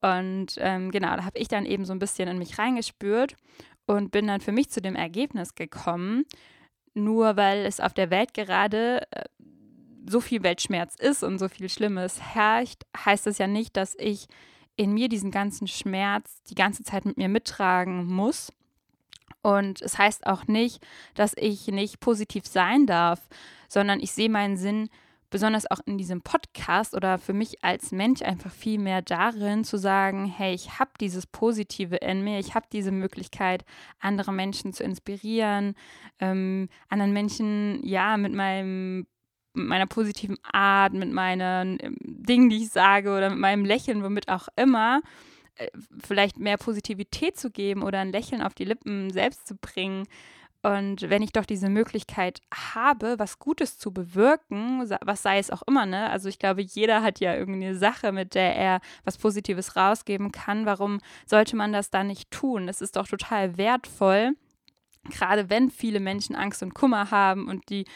Und 0.00 0.54
ähm, 0.58 0.92
genau, 0.92 1.16
da 1.16 1.24
habe 1.24 1.40
ich 1.40 1.48
dann 1.48 1.66
eben 1.66 1.84
so 1.84 1.92
ein 1.92 1.98
bisschen 1.98 2.28
in 2.28 2.38
mich 2.38 2.56
reingespürt 2.56 3.34
und 3.86 4.12
bin 4.12 4.28
dann 4.28 4.40
für 4.40 4.52
mich 4.52 4.70
zu 4.70 4.80
dem 4.80 4.94
Ergebnis 4.94 5.56
gekommen, 5.56 6.24
nur 7.00 7.36
weil 7.36 7.66
es 7.66 7.80
auf 7.80 7.94
der 7.94 8.10
Welt 8.10 8.34
gerade 8.34 9.06
äh, 9.10 9.24
so 10.08 10.20
viel 10.20 10.42
Weltschmerz 10.42 10.94
ist 10.96 11.22
und 11.22 11.38
so 11.38 11.48
viel 11.48 11.68
Schlimmes 11.68 12.20
herrscht, 12.20 12.82
heißt 12.96 13.26
das 13.26 13.38
ja 13.38 13.46
nicht, 13.46 13.76
dass 13.76 13.94
ich 13.98 14.26
in 14.76 14.92
mir 14.92 15.08
diesen 15.08 15.30
ganzen 15.30 15.68
Schmerz 15.68 16.42
die 16.44 16.54
ganze 16.54 16.82
Zeit 16.82 17.04
mit 17.04 17.16
mir 17.16 17.28
mittragen 17.28 18.06
muss. 18.06 18.52
Und 19.42 19.80
es 19.82 19.98
heißt 19.98 20.26
auch 20.26 20.46
nicht, 20.46 20.84
dass 21.14 21.34
ich 21.36 21.66
nicht 21.68 22.00
positiv 22.00 22.46
sein 22.46 22.86
darf, 22.86 23.28
sondern 23.68 24.00
ich 24.00 24.12
sehe 24.12 24.28
meinen 24.28 24.56
Sinn 24.56 24.90
besonders 25.30 25.70
auch 25.70 25.80
in 25.86 25.96
diesem 25.96 26.22
Podcast 26.22 26.94
oder 26.94 27.18
für 27.18 27.32
mich 27.32 27.64
als 27.64 27.92
Mensch 27.92 28.22
einfach 28.22 28.50
viel 28.50 28.78
mehr 28.78 29.00
darin 29.00 29.64
zu 29.64 29.78
sagen, 29.78 30.26
hey, 30.26 30.54
ich 30.54 30.78
habe 30.78 30.90
dieses 31.00 31.26
Positive 31.26 31.96
in 31.96 32.22
mir, 32.22 32.38
ich 32.38 32.54
habe 32.54 32.66
diese 32.72 32.92
Möglichkeit, 32.92 33.64
andere 34.00 34.32
Menschen 34.32 34.72
zu 34.72 34.82
inspirieren, 34.82 35.74
ähm, 36.18 36.68
anderen 36.88 37.12
Menschen 37.12 37.80
ja 37.84 38.16
mit 38.16 38.34
meinem 38.34 39.06
mit 39.52 39.66
meiner 39.66 39.86
positiven 39.86 40.38
Art, 40.44 40.92
mit 40.92 41.10
meinen 41.12 41.78
ähm, 41.80 41.96
Dingen, 42.00 42.50
die 42.50 42.58
ich 42.58 42.70
sage 42.70 43.10
oder 43.10 43.30
mit 43.30 43.38
meinem 43.40 43.64
Lächeln, 43.64 44.04
womit 44.04 44.28
auch 44.28 44.46
immer, 44.54 45.00
äh, 45.56 45.68
vielleicht 45.98 46.38
mehr 46.38 46.56
Positivität 46.56 47.36
zu 47.36 47.50
geben 47.50 47.82
oder 47.82 47.98
ein 47.98 48.12
Lächeln 48.12 48.42
auf 48.42 48.54
die 48.54 48.64
Lippen 48.64 49.10
selbst 49.10 49.46
zu 49.48 49.56
bringen. 49.56 50.06
Und 50.62 51.08
wenn 51.08 51.22
ich 51.22 51.32
doch 51.32 51.46
diese 51.46 51.70
Möglichkeit 51.70 52.40
habe, 52.52 53.18
was 53.18 53.38
Gutes 53.38 53.78
zu 53.78 53.92
bewirken, 53.92 54.90
was 55.00 55.22
sei 55.22 55.38
es 55.38 55.50
auch 55.50 55.62
immer, 55.62 55.86
ne? 55.86 56.10
Also 56.10 56.28
ich 56.28 56.38
glaube, 56.38 56.60
jeder 56.60 57.02
hat 57.02 57.18
ja 57.18 57.34
irgendwie 57.34 57.66
eine 57.66 57.76
Sache, 57.76 58.12
mit 58.12 58.34
der 58.34 58.54
er 58.56 58.80
was 59.04 59.16
Positives 59.16 59.74
rausgeben 59.76 60.32
kann. 60.32 60.66
Warum 60.66 61.00
sollte 61.24 61.56
man 61.56 61.72
das 61.72 61.90
dann 61.90 62.08
nicht 62.08 62.30
tun? 62.30 62.68
Es 62.68 62.82
ist 62.82 62.96
doch 62.96 63.08
total 63.08 63.56
wertvoll, 63.56 64.32
gerade 65.04 65.48
wenn 65.48 65.70
viele 65.70 66.00
Menschen 66.00 66.36
Angst 66.36 66.62
und 66.62 66.74
Kummer 66.74 67.10
haben 67.10 67.48
und 67.48 67.70
die 67.70 67.86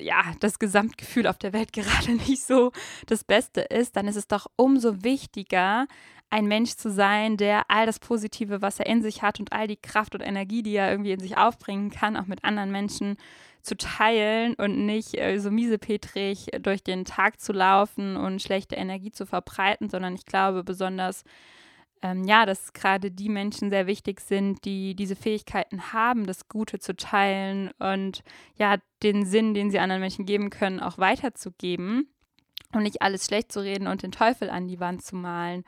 ja, 0.00 0.22
das 0.40 0.58
Gesamtgefühl 0.58 1.26
auf 1.26 1.38
der 1.38 1.52
Welt 1.52 1.72
gerade 1.74 2.12
nicht 2.12 2.44
so 2.44 2.72
das 3.06 3.24
Beste 3.24 3.62
ist, 3.62 3.96
dann 3.96 4.08
ist 4.08 4.16
es 4.16 4.28
doch 4.28 4.46
umso 4.56 5.02
wichtiger, 5.02 5.86
ein 6.30 6.46
Mensch 6.46 6.74
zu 6.76 6.90
sein, 6.90 7.36
der 7.36 7.70
all 7.70 7.86
das 7.86 7.98
Positive, 7.98 8.60
was 8.60 8.78
er 8.78 8.86
in 8.86 9.02
sich 9.02 9.22
hat 9.22 9.40
und 9.40 9.52
all 9.52 9.66
die 9.66 9.76
Kraft 9.76 10.14
und 10.14 10.20
Energie, 10.20 10.62
die 10.62 10.76
er 10.76 10.90
irgendwie 10.90 11.12
in 11.12 11.20
sich 11.20 11.36
aufbringen 11.38 11.90
kann, 11.90 12.16
auch 12.16 12.26
mit 12.26 12.44
anderen 12.44 12.70
Menschen 12.70 13.16
zu 13.62 13.76
teilen 13.76 14.54
und 14.54 14.86
nicht 14.86 15.18
äh, 15.18 15.38
so 15.38 15.50
miesepetrig 15.50 16.46
durch 16.60 16.82
den 16.82 17.04
Tag 17.04 17.40
zu 17.40 17.52
laufen 17.52 18.16
und 18.16 18.42
schlechte 18.42 18.76
Energie 18.76 19.10
zu 19.10 19.26
verbreiten, 19.26 19.88
sondern 19.88 20.14
ich 20.14 20.24
glaube 20.24 20.64
besonders, 20.64 21.24
ähm, 22.02 22.24
ja, 22.24 22.46
dass 22.46 22.72
gerade 22.72 23.10
die 23.10 23.28
Menschen 23.28 23.70
sehr 23.70 23.86
wichtig 23.86 24.20
sind, 24.20 24.64
die 24.64 24.94
diese 24.94 25.16
Fähigkeiten 25.16 25.92
haben, 25.92 26.26
das 26.26 26.48
Gute 26.48 26.78
zu 26.78 26.94
teilen 26.94 27.70
und 27.78 28.22
ja, 28.56 28.76
den 29.02 29.26
Sinn, 29.26 29.54
den 29.54 29.70
sie 29.70 29.78
anderen 29.78 30.00
Menschen 30.00 30.26
geben 30.26 30.50
können, 30.50 30.80
auch 30.80 30.98
weiterzugeben 30.98 32.08
und 32.72 32.82
nicht 32.82 33.02
alles 33.02 33.26
schlecht 33.26 33.52
zu 33.52 33.60
reden 33.60 33.86
und 33.86 34.02
den 34.02 34.12
Teufel 34.12 34.50
an 34.50 34.68
die 34.68 34.80
Wand 34.80 35.04
zu 35.04 35.16
malen. 35.16 35.64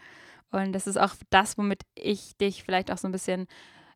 Und 0.50 0.72
das 0.72 0.86
ist 0.86 0.98
auch 0.98 1.14
das, 1.30 1.58
womit 1.58 1.82
ich 1.94 2.36
dich 2.36 2.62
vielleicht 2.62 2.90
auch 2.90 2.98
so 2.98 3.08
ein 3.08 3.12
bisschen 3.12 3.46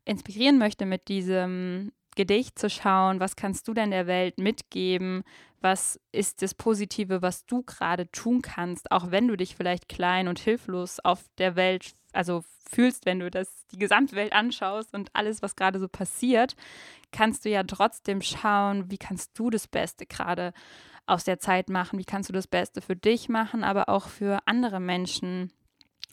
inspirieren 0.05 0.57
möchte 0.57 0.85
mit 0.85 1.07
diesem 1.07 1.91
Gedicht 2.15 2.57
zu 2.57 2.69
schauen, 2.69 3.19
was 3.19 3.35
kannst 3.35 3.67
du 3.67 3.73
denn 3.73 3.91
der 3.91 4.07
Welt 4.07 4.37
mitgeben? 4.39 5.23
Was 5.61 5.99
ist 6.11 6.41
das 6.41 6.53
Positive, 6.53 7.21
was 7.21 7.45
du 7.45 7.63
gerade 7.63 8.09
tun 8.11 8.41
kannst, 8.41 8.91
auch 8.91 9.11
wenn 9.11 9.27
du 9.27 9.35
dich 9.35 9.55
vielleicht 9.55 9.89
klein 9.89 10.27
und 10.27 10.39
hilflos 10.39 10.99
auf 10.99 11.25
der 11.37 11.55
Welt, 11.55 11.93
also 12.13 12.43
fühlst, 12.69 13.05
wenn 13.05 13.19
du 13.19 13.29
das 13.29 13.65
die 13.71 13.77
Gesamtwelt 13.77 14.33
anschaust 14.33 14.93
und 14.93 15.09
alles, 15.13 15.41
was 15.41 15.55
gerade 15.55 15.79
so 15.79 15.87
passiert, 15.87 16.55
kannst 17.11 17.45
du 17.45 17.49
ja 17.49 17.63
trotzdem 17.63 18.21
schauen, 18.21 18.89
wie 18.89 18.97
kannst 18.97 19.37
du 19.37 19.49
das 19.49 19.67
Beste 19.67 20.05
gerade 20.05 20.53
aus 21.07 21.23
der 21.23 21.39
Zeit 21.39 21.69
machen, 21.69 21.99
wie 21.99 22.05
kannst 22.05 22.29
du 22.29 22.33
das 22.33 22.47
Beste 22.47 22.81
für 22.81 22.95
dich 22.95 23.29
machen, 23.29 23.63
aber 23.63 23.89
auch 23.89 24.07
für 24.07 24.39
andere 24.45 24.79
Menschen 24.79 25.51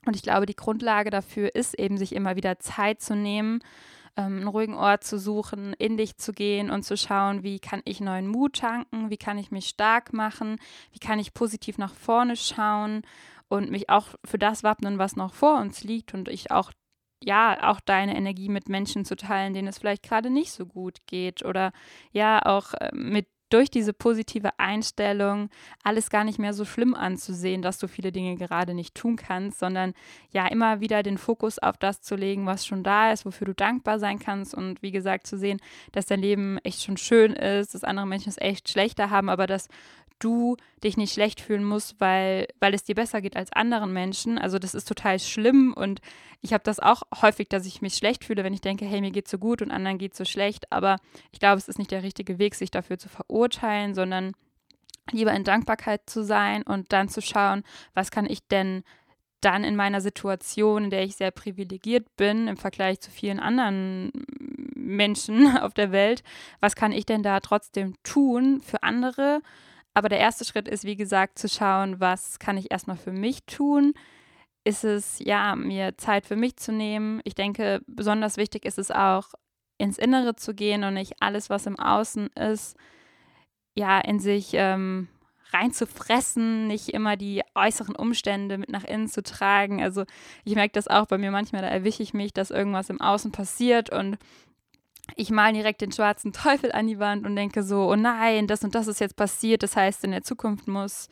und 0.06 0.16
ich 0.16 0.22
glaube, 0.22 0.46
die 0.46 0.56
Grundlage 0.56 1.10
dafür 1.10 1.54
ist 1.54 1.78
eben, 1.78 1.96
sich 1.96 2.14
immer 2.14 2.36
wieder 2.36 2.58
Zeit 2.58 3.00
zu 3.00 3.14
nehmen, 3.14 3.60
ähm, 4.16 4.38
einen 4.38 4.48
ruhigen 4.48 4.74
Ort 4.74 5.04
zu 5.04 5.18
suchen, 5.18 5.74
in 5.78 5.96
dich 5.96 6.16
zu 6.16 6.32
gehen 6.32 6.70
und 6.70 6.82
zu 6.82 6.96
schauen, 6.96 7.42
wie 7.42 7.60
kann 7.60 7.82
ich 7.84 8.00
neuen 8.00 8.26
Mut 8.26 8.56
tanken, 8.56 9.10
wie 9.10 9.16
kann 9.16 9.38
ich 9.38 9.50
mich 9.50 9.68
stark 9.68 10.12
machen, 10.12 10.56
wie 10.92 10.98
kann 10.98 11.18
ich 11.18 11.34
positiv 11.34 11.78
nach 11.78 11.94
vorne 11.94 12.36
schauen 12.36 13.02
und 13.48 13.70
mich 13.70 13.90
auch 13.90 14.08
für 14.24 14.38
das 14.38 14.62
wappnen, 14.62 14.98
was 14.98 15.16
noch 15.16 15.34
vor 15.34 15.58
uns 15.60 15.84
liegt 15.84 16.14
und 16.14 16.28
ich 16.28 16.50
auch 16.50 16.72
ja, 17.24 17.70
auch 17.70 17.78
deine 17.80 18.16
Energie 18.16 18.48
mit 18.48 18.68
Menschen 18.68 19.04
zu 19.04 19.14
teilen, 19.14 19.54
denen 19.54 19.68
es 19.68 19.78
vielleicht 19.78 20.02
gerade 20.02 20.28
nicht 20.28 20.50
so 20.50 20.66
gut 20.66 20.98
geht 21.06 21.44
oder 21.44 21.72
ja, 22.10 22.44
auch 22.44 22.74
äh, 22.74 22.90
mit 22.92 23.28
durch 23.52 23.70
diese 23.70 23.92
positive 23.92 24.58
Einstellung 24.58 25.50
alles 25.82 26.08
gar 26.10 26.24
nicht 26.24 26.38
mehr 26.38 26.54
so 26.54 26.64
schlimm 26.64 26.94
anzusehen, 26.94 27.60
dass 27.60 27.78
du 27.78 27.86
viele 27.86 28.12
Dinge 28.12 28.36
gerade 28.36 28.72
nicht 28.72 28.94
tun 28.94 29.16
kannst, 29.16 29.58
sondern 29.58 29.92
ja 30.30 30.46
immer 30.46 30.80
wieder 30.80 31.02
den 31.02 31.18
Fokus 31.18 31.58
auf 31.58 31.76
das 31.76 32.00
zu 32.00 32.16
legen, 32.16 32.46
was 32.46 32.66
schon 32.66 32.82
da 32.82 33.12
ist, 33.12 33.26
wofür 33.26 33.46
du 33.46 33.54
dankbar 33.54 33.98
sein 33.98 34.18
kannst 34.18 34.54
und 34.54 34.82
wie 34.82 34.92
gesagt 34.92 35.26
zu 35.26 35.36
sehen, 35.36 35.60
dass 35.92 36.06
dein 36.06 36.20
Leben 36.20 36.58
echt 36.58 36.82
schon 36.82 36.96
schön 36.96 37.32
ist, 37.34 37.74
dass 37.74 37.84
andere 37.84 38.06
Menschen 38.06 38.30
es 38.30 38.38
echt 38.38 38.70
schlechter 38.70 39.10
haben, 39.10 39.28
aber 39.28 39.46
dass 39.46 39.68
du 40.22 40.56
dich 40.84 40.96
nicht 40.96 41.12
schlecht 41.12 41.40
fühlen 41.40 41.64
musst, 41.64 42.00
weil, 42.00 42.48
weil 42.60 42.74
es 42.74 42.84
dir 42.84 42.94
besser 42.94 43.20
geht 43.20 43.36
als 43.36 43.52
anderen 43.52 43.92
Menschen. 43.92 44.38
Also 44.38 44.58
das 44.58 44.74
ist 44.74 44.86
total 44.86 45.18
schlimm 45.18 45.72
und 45.74 46.00
ich 46.40 46.52
habe 46.52 46.64
das 46.64 46.80
auch 46.80 47.02
häufig, 47.22 47.48
dass 47.48 47.66
ich 47.66 47.82
mich 47.82 47.94
schlecht 47.94 48.24
fühle, 48.24 48.42
wenn 48.42 48.52
ich 48.52 48.60
denke, 48.60 48.84
hey, 48.84 49.00
mir 49.00 49.12
geht 49.12 49.28
so 49.28 49.38
gut 49.38 49.62
und 49.62 49.70
anderen 49.70 49.98
geht 49.98 50.16
so 50.16 50.24
schlecht. 50.24 50.70
Aber 50.72 50.96
ich 51.30 51.38
glaube, 51.38 51.58
es 51.58 51.68
ist 51.68 51.78
nicht 51.78 51.92
der 51.92 52.02
richtige 52.02 52.38
Weg, 52.38 52.56
sich 52.56 52.72
dafür 52.72 52.98
zu 52.98 53.08
verurteilen, 53.08 53.41
sondern 53.94 54.32
lieber 55.10 55.32
in 55.32 55.44
Dankbarkeit 55.44 56.02
zu 56.06 56.22
sein 56.22 56.62
und 56.62 56.92
dann 56.92 57.08
zu 57.08 57.20
schauen, 57.20 57.64
was 57.94 58.10
kann 58.10 58.26
ich 58.26 58.46
denn 58.46 58.84
dann 59.40 59.64
in 59.64 59.76
meiner 59.76 60.00
Situation, 60.00 60.84
in 60.84 60.90
der 60.90 61.02
ich 61.02 61.16
sehr 61.16 61.32
privilegiert 61.32 62.16
bin 62.16 62.46
im 62.46 62.56
Vergleich 62.56 63.00
zu 63.00 63.10
vielen 63.10 63.40
anderen 63.40 64.12
Menschen 64.74 65.56
auf 65.58 65.74
der 65.74 65.92
Welt, 65.92 66.22
was 66.60 66.76
kann 66.76 66.92
ich 66.92 67.06
denn 67.06 67.22
da 67.22 67.40
trotzdem 67.40 67.94
tun 68.02 68.60
für 68.60 68.82
andere? 68.82 69.42
Aber 69.94 70.08
der 70.08 70.20
erste 70.20 70.44
Schritt 70.44 70.68
ist, 70.68 70.84
wie 70.84 70.96
gesagt, 70.96 71.38
zu 71.38 71.48
schauen, 71.48 72.00
was 72.00 72.38
kann 72.38 72.56
ich 72.56 72.70
erstmal 72.70 72.96
für 72.96 73.12
mich 73.12 73.44
tun. 73.44 73.92
Ist 74.64 74.84
es, 74.84 75.18
ja, 75.18 75.56
mir 75.56 75.98
Zeit 75.98 76.24
für 76.24 76.36
mich 76.36 76.56
zu 76.56 76.72
nehmen. 76.72 77.20
Ich 77.24 77.34
denke, 77.34 77.82
besonders 77.86 78.36
wichtig 78.36 78.64
ist 78.64 78.78
es 78.78 78.90
auch, 78.90 79.34
ins 79.76 79.98
Innere 79.98 80.36
zu 80.36 80.54
gehen 80.54 80.84
und 80.84 80.94
nicht 80.94 81.14
alles, 81.20 81.50
was 81.50 81.66
im 81.66 81.78
Außen 81.78 82.28
ist, 82.28 82.76
ja, 83.74 84.00
in 84.00 84.18
sich 84.18 84.50
ähm, 84.52 85.08
reinzufressen, 85.52 86.66
nicht 86.66 86.90
immer 86.90 87.16
die 87.16 87.42
äußeren 87.54 87.94
Umstände 87.94 88.58
mit 88.58 88.70
nach 88.70 88.84
innen 88.84 89.08
zu 89.08 89.22
tragen. 89.22 89.82
Also 89.82 90.04
ich 90.44 90.54
merke 90.54 90.72
das 90.72 90.88
auch 90.88 91.06
bei 91.06 91.18
mir 91.18 91.30
manchmal, 91.30 91.62
da 91.62 91.68
erwische 91.68 92.02
ich 92.02 92.14
mich, 92.14 92.32
dass 92.32 92.50
irgendwas 92.50 92.90
im 92.90 93.00
Außen 93.00 93.32
passiert 93.32 93.90
und 93.90 94.18
ich 95.16 95.30
male 95.30 95.52
direkt 95.52 95.80
den 95.80 95.92
schwarzen 95.92 96.32
Teufel 96.32 96.72
an 96.72 96.86
die 96.86 96.98
Wand 96.98 97.26
und 97.26 97.36
denke 97.36 97.62
so, 97.62 97.90
oh 97.90 97.96
nein, 97.96 98.46
das 98.46 98.64
und 98.64 98.74
das 98.74 98.86
ist 98.86 99.00
jetzt 99.00 99.16
passiert, 99.16 99.62
das 99.62 99.76
heißt, 99.76 100.04
in 100.04 100.12
der 100.12 100.22
Zukunft 100.22 100.68
muss 100.68 101.08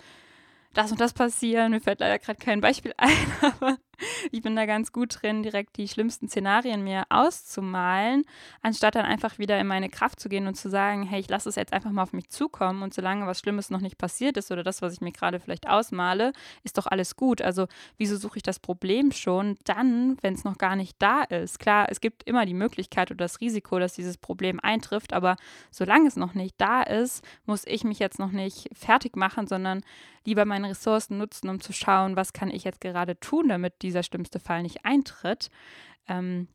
das 0.73 0.93
und 0.93 1.01
das 1.01 1.13
passieren. 1.13 1.73
Mir 1.73 1.81
fällt 1.81 2.01
leider 2.01 2.19
gerade 2.19 2.39
kein 2.39 2.61
Beispiel 2.61 2.95
ein, 2.99 3.33
aber 3.43 3.77
ich 4.33 4.43
bin 4.43 4.57
da 4.57 4.67
ganz 4.67 4.93
gut 4.93 5.23
drin, 5.23 5.43
direkt 5.43 5.77
die 5.77 5.89
schlimmsten 5.89 6.29
Szenarien 6.29 6.83
mir 6.83 7.05
auszumalen, 7.09 8.25
anstatt 8.63 8.95
dann 8.95 9.05
einfach 9.05 9.39
wieder 9.39 9.59
in 9.61 9.67
meine 9.67 9.89
Kraft 9.89 10.21
zu 10.21 10.29
gehen 10.29 10.47
und 10.47 10.55
zu 10.55 10.69
sagen, 10.69 11.05
hey, 11.05 11.21
ich 11.21 11.29
lasse 11.29 11.49
es 11.49 11.57
jetzt 11.57 11.73
einfach 11.73 11.91
mal 11.91 12.03
auf 12.03 12.13
mich 12.13 12.29
zukommen 12.31 12.83
und 12.83 12.95
solange 12.95 13.27
was 13.27 13.41
Schlimmes 13.41 13.71
noch 13.71 13.81
nicht 13.81 13.99
passiert 13.99 14.37
ist 14.37 14.51
oder 14.51 14.63
das, 14.63 14.83
was 14.83 14.95
ich 14.95 15.01
mir 15.01 15.13
gerade 15.13 15.41
vielleicht 15.41 15.69
ausmale, 15.69 16.33
ist 16.63 16.79
doch 16.79 16.87
alles 16.87 17.17
gut. 17.17 17.43
Also 17.43 17.67
wieso 17.97 18.17
suche 18.17 18.39
ich 18.39 18.43
das 18.43 18.59
Problem 18.59 19.13
schon 19.13 19.57
dann, 19.65 20.17
wenn 20.23 20.35
es 20.35 20.45
noch 20.45 20.59
gar 20.59 20.77
nicht 20.77 20.97
da 20.99 21.23
ist? 21.23 21.59
Klar, 21.59 21.87
es 21.91 22.01
gibt 22.01 22.25
immer 22.25 22.47
die 22.47 22.55
Möglichkeit 22.55 23.11
oder 23.11 23.25
das 23.25 23.41
Risiko, 23.41 23.79
dass 23.79 23.95
dieses 23.95 24.17
Problem 24.17 24.61
eintrifft, 24.61 25.13
aber 25.13 25.37
solange 25.71 26.09
es 26.09 26.17
noch 26.17 26.35
nicht 26.35 26.55
da 26.59 26.83
ist, 26.83 27.25
muss 27.47 27.67
ich 27.67 27.85
mich 27.85 27.99
jetzt 27.99 28.19
noch 28.19 28.33
nicht 28.33 28.69
fertig 28.73 29.17
machen, 29.17 29.47
sondern 29.47 29.83
lieber 30.25 30.45
meine 30.45 30.71
Ressourcen 30.71 31.19
nutzen, 31.19 31.49
um 31.49 31.61
zu 31.61 31.73
schauen, 31.73 32.17
was 32.17 32.33
kann 32.33 32.51
ich 32.51 32.65
jetzt 32.65 32.81
gerade 32.81 33.19
tun, 33.19 33.49
damit 33.49 33.83
dieser 33.91 34.03
schlimmste 34.03 34.41
Fall 34.41 34.63
nicht 34.63 34.85
eintritt. 34.85 35.51
Ähm, 36.09 36.49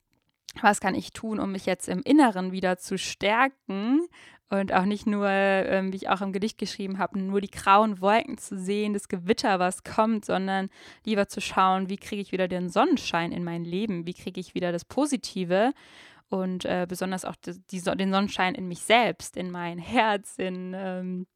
was 0.62 0.80
kann 0.80 0.96
ich 0.96 1.12
tun, 1.12 1.40
um 1.40 1.52
mich 1.52 1.66
jetzt 1.66 1.90
im 1.90 2.02
Inneren 2.02 2.52
wieder 2.52 2.78
zu 2.78 2.98
stärken 2.98 4.08
und 4.50 4.74
auch 4.74 4.86
nicht 4.86 5.06
nur, 5.06 5.28
ähm, 5.28 5.92
wie 5.92 5.98
ich 5.98 6.10
auch 6.10 6.22
im 6.22 6.32
Gedicht 6.32 6.58
geschrieben 6.58 6.98
habe, 6.98 7.20
nur 7.20 7.42
die 7.42 7.50
grauen 7.50 8.00
Wolken 8.00 8.38
zu 8.38 8.58
sehen, 8.58 8.94
das 8.94 9.10
Gewitter, 9.10 9.60
was 9.60 9.84
kommt, 9.84 10.24
sondern 10.26 10.70
lieber 11.06 11.28
zu 11.28 11.42
schauen, 11.42 11.90
wie 11.90 11.98
kriege 11.98 12.22
ich 12.22 12.32
wieder 12.32 12.48
den 12.48 12.70
Sonnenschein 12.70 13.32
in 13.32 13.44
mein 13.44 13.66
Leben, 13.66 14.06
wie 14.06 14.14
kriege 14.14 14.40
ich 14.40 14.56
wieder 14.56 14.72
das 14.72 14.86
Positive 14.86 15.74
und 16.30 16.66
äh, 16.66 16.86
besonders 16.88 17.26
auch 17.26 17.36
die, 17.36 17.60
die, 17.72 17.82
den 17.82 18.12
Sonnenschein 18.12 18.56
in 18.56 18.68
mich 18.68 18.80
selbst, 18.80 19.36
in 19.36 19.52
mein 19.52 19.78
Herz, 19.78 20.36
in 20.38 20.74
ähm, 20.76 21.28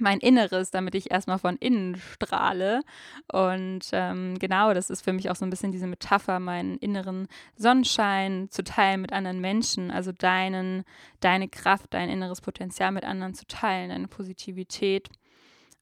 mein 0.00 0.18
Inneres, 0.18 0.70
damit 0.70 0.94
ich 0.94 1.10
erstmal 1.10 1.38
von 1.38 1.56
innen 1.56 1.96
strahle. 1.96 2.82
Und 3.30 3.88
ähm, 3.92 4.38
genau, 4.38 4.74
das 4.74 4.90
ist 4.90 5.02
für 5.02 5.12
mich 5.12 5.30
auch 5.30 5.36
so 5.36 5.44
ein 5.44 5.50
bisschen 5.50 5.72
diese 5.72 5.86
Metapher, 5.86 6.40
meinen 6.40 6.78
inneren 6.78 7.28
Sonnenschein 7.56 8.48
zu 8.50 8.64
teilen 8.64 9.00
mit 9.00 9.12
anderen 9.12 9.40
Menschen, 9.40 9.90
also 9.90 10.12
deinen, 10.12 10.84
deine 11.20 11.48
Kraft, 11.48 11.94
dein 11.94 12.08
inneres 12.08 12.40
Potenzial 12.40 12.92
mit 12.92 13.04
anderen 13.04 13.34
zu 13.34 13.46
teilen, 13.46 13.90
deine 13.90 14.08
Positivität. 14.08 15.08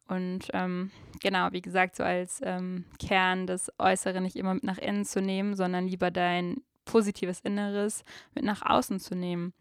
Und 0.08 0.48
ähm, 0.52 0.90
genau, 1.20 1.48
wie 1.52 1.62
gesagt, 1.62 1.96
so 1.96 2.04
als 2.04 2.40
ähm, 2.44 2.84
Kern 2.98 3.46
das 3.46 3.72
Äußere 3.78 4.20
nicht 4.20 4.36
immer 4.36 4.54
mit 4.54 4.64
nach 4.64 4.78
innen 4.78 5.04
zu 5.04 5.20
nehmen, 5.20 5.56
sondern 5.56 5.88
lieber 5.88 6.10
dein 6.10 6.62
positives 6.84 7.40
Inneres 7.40 8.04
mit 8.34 8.44
nach 8.44 8.62
außen 8.62 9.00
zu 9.00 9.14
nehmen. 9.14 9.52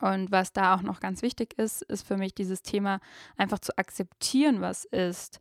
Und 0.00 0.32
was 0.32 0.52
da 0.52 0.74
auch 0.74 0.82
noch 0.82 1.00
ganz 1.00 1.22
wichtig 1.22 1.58
ist, 1.58 1.82
ist 1.82 2.06
für 2.06 2.16
mich 2.16 2.34
dieses 2.34 2.62
Thema 2.62 3.00
einfach 3.36 3.58
zu 3.58 3.76
akzeptieren, 3.78 4.60
was 4.60 4.84
ist. 4.84 5.40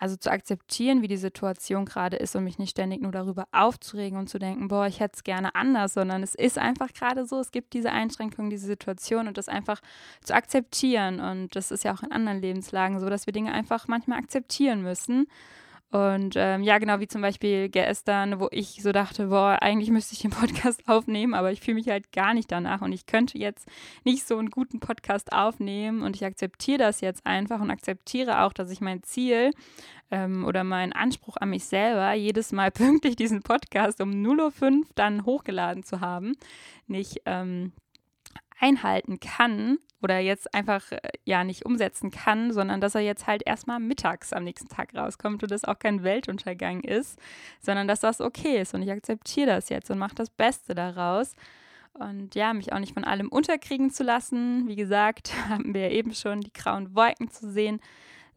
Also 0.00 0.14
zu 0.14 0.30
akzeptieren, 0.30 1.02
wie 1.02 1.08
die 1.08 1.16
Situation 1.16 1.84
gerade 1.84 2.16
ist 2.16 2.36
und 2.36 2.44
mich 2.44 2.58
nicht 2.58 2.70
ständig 2.70 3.02
nur 3.02 3.10
darüber 3.10 3.48
aufzuregen 3.50 4.16
und 4.16 4.28
zu 4.28 4.38
denken, 4.38 4.68
boah, 4.68 4.86
ich 4.86 5.00
hätte 5.00 5.16
es 5.16 5.24
gerne 5.24 5.56
anders, 5.56 5.94
sondern 5.94 6.22
es 6.22 6.36
ist 6.36 6.56
einfach 6.56 6.92
gerade 6.92 7.26
so, 7.26 7.40
es 7.40 7.50
gibt 7.50 7.72
diese 7.72 7.90
Einschränkung, 7.90 8.48
diese 8.48 8.66
Situation 8.66 9.26
und 9.26 9.36
das 9.36 9.48
einfach 9.48 9.80
zu 10.22 10.34
akzeptieren. 10.34 11.18
Und 11.18 11.56
das 11.56 11.72
ist 11.72 11.82
ja 11.82 11.92
auch 11.92 12.02
in 12.04 12.12
anderen 12.12 12.40
Lebenslagen 12.40 13.00
so, 13.00 13.10
dass 13.10 13.26
wir 13.26 13.32
Dinge 13.32 13.52
einfach 13.52 13.88
manchmal 13.88 14.20
akzeptieren 14.20 14.82
müssen 14.82 15.26
und 15.90 16.34
ähm, 16.36 16.62
ja, 16.62 16.76
genau 16.76 17.00
wie 17.00 17.08
zum 17.08 17.22
Beispiel 17.22 17.70
gestern, 17.70 18.40
wo 18.40 18.48
ich 18.50 18.82
so 18.82 18.92
dachte, 18.92 19.28
boah, 19.28 19.58
eigentlich 19.62 19.90
müsste 19.90 20.12
ich 20.12 20.20
den 20.20 20.30
Podcast 20.30 20.82
aufnehmen, 20.86 21.32
aber 21.32 21.50
ich 21.50 21.62
fühle 21.62 21.76
mich 21.76 21.88
halt 21.88 22.12
gar 22.12 22.34
nicht 22.34 22.52
danach 22.52 22.82
und 22.82 22.92
ich 22.92 23.06
könnte 23.06 23.38
jetzt 23.38 23.66
nicht 24.04 24.26
so 24.26 24.36
einen 24.36 24.50
guten 24.50 24.80
Podcast 24.80 25.32
aufnehmen 25.32 26.02
und 26.02 26.14
ich 26.14 26.26
akzeptiere 26.26 26.78
das 26.78 27.00
jetzt 27.00 27.24
einfach 27.24 27.60
und 27.60 27.70
akzeptiere 27.70 28.42
auch, 28.42 28.52
dass 28.52 28.70
ich 28.70 28.82
mein 28.82 29.02
Ziel 29.02 29.52
ähm, 30.10 30.44
oder 30.44 30.62
meinen 30.62 30.92
Anspruch 30.92 31.38
an 31.38 31.50
mich 31.50 31.64
selber, 31.64 32.12
jedes 32.12 32.52
Mal 32.52 32.70
pünktlich 32.72 33.16
diesen 33.16 33.42
Podcast 33.42 34.02
um 34.02 34.10
0.05 34.10 34.62
Uhr 34.62 34.86
dann 34.94 35.24
hochgeladen 35.24 35.84
zu 35.84 36.00
haben, 36.00 36.34
nicht 36.86 37.22
ähm, 37.24 37.72
einhalten 38.60 39.20
kann 39.20 39.78
oder 40.02 40.18
jetzt 40.18 40.54
einfach 40.54 40.92
äh, 40.92 41.00
ja 41.24 41.44
nicht 41.44 41.66
umsetzen 41.66 42.10
kann, 42.10 42.52
sondern 42.52 42.80
dass 42.80 42.94
er 42.94 43.00
jetzt 43.00 43.26
halt 43.26 43.42
erstmal 43.46 43.80
mittags 43.80 44.32
am 44.32 44.44
nächsten 44.44 44.68
Tag 44.68 44.94
rauskommt 44.94 45.42
und 45.42 45.50
das 45.50 45.64
auch 45.64 45.78
kein 45.78 46.02
Weltuntergang 46.02 46.82
ist, 46.82 47.18
sondern 47.60 47.88
dass 47.88 48.00
das 48.00 48.20
okay 48.20 48.60
ist 48.60 48.74
und 48.74 48.82
ich 48.82 48.90
akzeptiere 48.90 49.48
das 49.48 49.68
jetzt 49.68 49.90
und 49.90 49.98
mache 49.98 50.14
das 50.14 50.30
Beste 50.30 50.74
daraus. 50.74 51.34
Und 51.94 52.36
ja, 52.36 52.54
mich 52.54 52.72
auch 52.72 52.78
nicht 52.78 52.94
von 52.94 53.02
allem 53.02 53.28
unterkriegen 53.28 53.90
zu 53.90 54.04
lassen. 54.04 54.68
Wie 54.68 54.76
gesagt, 54.76 55.32
haben 55.48 55.74
wir 55.74 55.90
eben 55.90 56.14
schon 56.14 56.40
die 56.40 56.52
grauen 56.52 56.94
Wolken 56.94 57.30
zu 57.30 57.50
sehen 57.50 57.80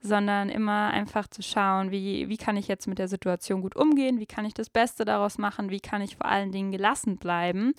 sondern 0.02 0.50
immer 0.50 0.90
einfach 0.90 1.28
zu 1.28 1.44
schauen, 1.44 1.92
wie, 1.92 2.28
wie 2.28 2.38
kann 2.38 2.58
ich 2.58 2.68
jetzt 2.68 2.88
mit 2.88 2.98
der 2.98 3.08
Situation 3.08 3.62
gut 3.62 3.76
umgehen, 3.76 4.20
wie 4.20 4.26
kann 4.26 4.46
ich 4.46 4.56
das 4.56 4.70
Beste 4.70 5.06
daraus 5.06 5.38
machen, 5.38 5.70
wie 5.70 5.80
kann 5.80 6.02
ich 6.02 6.18
vor 6.18 6.26
allen 6.26 6.52
Dingen 6.52 6.72
gelassen 6.72 7.18
bleiben 7.18 7.74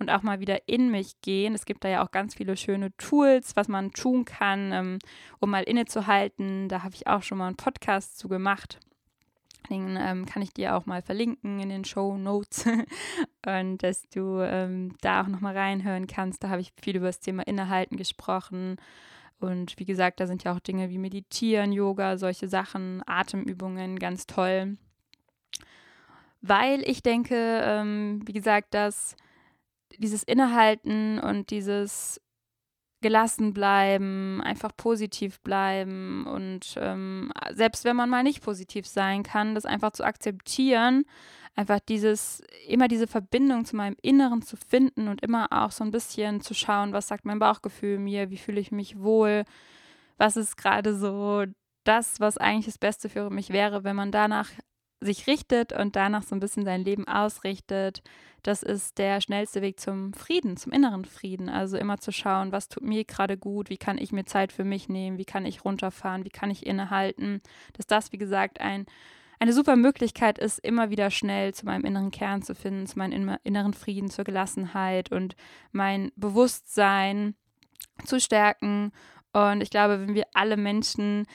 und 0.00 0.10
auch 0.10 0.22
mal 0.22 0.40
wieder 0.40 0.66
in 0.66 0.90
mich 0.90 1.20
gehen. 1.22 1.54
Es 1.54 1.66
gibt 1.66 1.84
da 1.84 1.88
ja 1.88 2.04
auch 2.04 2.10
ganz 2.10 2.34
viele 2.34 2.56
schöne 2.56 2.94
Tools, 2.96 3.54
was 3.54 3.68
man 3.68 3.92
tun 3.92 4.24
kann, 4.24 4.72
ähm, 4.72 4.98
um 5.38 5.50
mal 5.50 5.62
innezuhalten. 5.62 6.68
Da 6.68 6.82
habe 6.82 6.96
ich 6.96 7.06
auch 7.06 7.22
schon 7.22 7.38
mal 7.38 7.46
einen 7.46 7.56
Podcast 7.56 8.18
zu 8.18 8.28
gemacht. 8.28 8.80
Den 9.70 9.96
ähm, 10.00 10.26
kann 10.26 10.42
ich 10.42 10.52
dir 10.52 10.74
auch 10.74 10.86
mal 10.86 11.02
verlinken 11.02 11.60
in 11.60 11.68
den 11.68 11.84
Show 11.84 12.16
Notes 12.16 12.64
und 13.46 13.82
dass 13.84 14.08
du 14.08 14.40
ähm, 14.40 14.96
da 15.00 15.22
auch 15.22 15.28
nochmal 15.28 15.56
reinhören 15.56 16.08
kannst. 16.08 16.42
Da 16.42 16.48
habe 16.48 16.60
ich 16.60 16.72
viel 16.82 16.96
über 16.96 17.06
das 17.06 17.20
Thema 17.20 17.46
Innehalten 17.46 17.96
gesprochen 17.96 18.78
und 19.40 19.78
wie 19.78 19.84
gesagt, 19.84 20.20
da 20.20 20.26
sind 20.26 20.44
ja 20.44 20.54
auch 20.54 20.60
Dinge 20.60 20.90
wie 20.90 20.98
Meditieren, 20.98 21.72
Yoga, 21.72 22.16
solche 22.16 22.48
Sachen, 22.48 23.02
Atemübungen 23.06 23.98
ganz 23.98 24.26
toll. 24.26 24.76
Weil 26.40 26.88
ich 26.88 27.02
denke, 27.02 27.60
ähm, 27.64 28.22
wie 28.26 28.32
gesagt, 28.32 28.74
dass 28.74 29.16
dieses 29.98 30.22
Innehalten 30.22 31.18
und 31.18 31.50
dieses 31.50 32.20
gelassen 33.00 33.54
bleiben, 33.54 34.40
einfach 34.42 34.72
positiv 34.76 35.40
bleiben 35.40 36.26
und 36.26 36.74
ähm, 36.78 37.32
selbst 37.52 37.84
wenn 37.84 37.94
man 37.94 38.10
mal 38.10 38.24
nicht 38.24 38.42
positiv 38.42 38.88
sein 38.88 39.22
kann, 39.22 39.54
das 39.54 39.64
einfach 39.64 39.92
zu 39.92 40.04
akzeptieren, 40.04 41.04
einfach 41.54 41.80
dieses, 41.80 42.42
immer 42.66 42.88
diese 42.88 43.06
Verbindung 43.06 43.64
zu 43.64 43.76
meinem 43.76 43.96
Inneren 44.02 44.42
zu 44.42 44.56
finden 44.56 45.08
und 45.08 45.22
immer 45.22 45.48
auch 45.50 45.70
so 45.70 45.84
ein 45.84 45.90
bisschen 45.90 46.40
zu 46.40 46.54
schauen, 46.54 46.92
was 46.92 47.08
sagt 47.08 47.24
mein 47.24 47.38
Bauchgefühl 47.38 47.98
mir, 47.98 48.30
wie 48.30 48.36
fühle 48.36 48.60
ich 48.60 48.70
mich 48.70 48.98
wohl, 48.98 49.44
was 50.16 50.36
ist 50.36 50.56
gerade 50.56 50.96
so 50.96 51.44
das, 51.84 52.20
was 52.20 52.38
eigentlich 52.38 52.66
das 52.66 52.78
Beste 52.78 53.08
für 53.08 53.30
mich 53.30 53.50
wäre, 53.50 53.84
wenn 53.84 53.96
man 53.96 54.12
danach 54.12 54.50
sich 55.00 55.26
richtet 55.26 55.72
und 55.72 55.96
danach 55.96 56.22
so 56.22 56.34
ein 56.34 56.40
bisschen 56.40 56.64
sein 56.64 56.84
Leben 56.84 57.06
ausrichtet, 57.06 58.02
das 58.42 58.62
ist 58.62 58.98
der 58.98 59.20
schnellste 59.20 59.62
Weg 59.62 59.80
zum 59.80 60.12
Frieden, 60.12 60.56
zum 60.56 60.72
inneren 60.72 61.04
Frieden. 61.04 61.48
Also 61.48 61.76
immer 61.76 61.98
zu 61.98 62.12
schauen, 62.12 62.52
was 62.52 62.68
tut 62.68 62.84
mir 62.84 63.04
gerade 63.04 63.36
gut, 63.36 63.68
wie 63.68 63.76
kann 63.76 63.98
ich 63.98 64.12
mir 64.12 64.24
Zeit 64.24 64.52
für 64.52 64.64
mich 64.64 64.88
nehmen, 64.88 65.18
wie 65.18 65.24
kann 65.24 65.44
ich 65.44 65.64
runterfahren, 65.64 66.24
wie 66.24 66.30
kann 66.30 66.50
ich 66.50 66.66
innehalten. 66.66 67.40
Dass 67.74 67.86
das, 67.86 68.12
wie 68.12 68.18
gesagt, 68.18 68.60
ein, 68.60 68.86
eine 69.38 69.52
super 69.52 69.76
Möglichkeit 69.76 70.38
ist, 70.38 70.58
immer 70.58 70.90
wieder 70.90 71.10
schnell 71.10 71.54
zu 71.54 71.64
meinem 71.64 71.84
inneren 71.84 72.10
Kern 72.10 72.42
zu 72.42 72.54
finden, 72.54 72.86
zu 72.86 72.98
meinem 72.98 73.36
inneren 73.44 73.74
Frieden, 73.74 74.10
zur 74.10 74.24
Gelassenheit 74.24 75.12
und 75.12 75.36
mein 75.72 76.10
Bewusstsein 76.16 77.34
zu 78.04 78.20
stärken. 78.20 78.92
Und 79.32 79.62
ich 79.62 79.70
glaube, 79.70 80.00
wenn 80.00 80.14
wir 80.14 80.26
alle 80.34 80.56
Menschen 80.56 81.26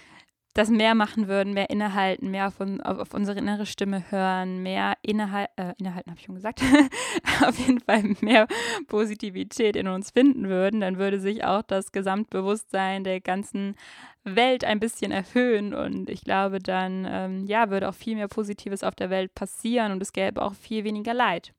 das 0.53 0.69
mehr 0.69 0.93
machen 0.93 1.27
würden, 1.27 1.53
mehr 1.53 1.69
innehalten, 1.69 2.29
mehr 2.29 2.47
auf, 2.47 2.59
auf, 2.59 2.99
auf 2.99 3.13
unsere 3.13 3.39
innere 3.39 3.65
Stimme 3.65 4.11
hören, 4.11 4.61
mehr 4.61 4.97
innehal 5.01 5.47
äh, 5.55 5.73
innehalten, 5.79 6.11
habe 6.11 6.19
ich 6.19 6.25
schon 6.25 6.35
gesagt, 6.35 6.61
auf 7.45 7.57
jeden 7.57 7.79
Fall 7.79 8.03
mehr 8.21 8.47
Positivität 8.87 9.75
in 9.75 9.87
uns 9.87 10.11
finden 10.11 10.47
würden, 10.49 10.81
dann 10.81 10.97
würde 10.97 11.19
sich 11.19 11.43
auch 11.43 11.63
das 11.63 11.91
Gesamtbewusstsein 11.91 13.03
der 13.03 13.19
ganzen 13.19 13.75
Welt 14.23 14.63
ein 14.63 14.79
bisschen 14.79 15.11
erhöhen 15.11 15.73
und 15.73 16.09
ich 16.09 16.21
glaube, 16.21 16.59
dann 16.59 17.05
ähm, 17.09 17.45
ja, 17.45 17.69
würde 17.69 17.89
auch 17.89 17.95
viel 17.95 18.15
mehr 18.15 18.27
Positives 18.27 18.83
auf 18.83 18.95
der 18.95 19.09
Welt 19.09 19.33
passieren 19.33 19.91
und 19.91 20.01
es 20.01 20.13
gäbe 20.13 20.41
auch 20.41 20.53
viel 20.53 20.83
weniger 20.83 21.13
Leid. 21.13 21.53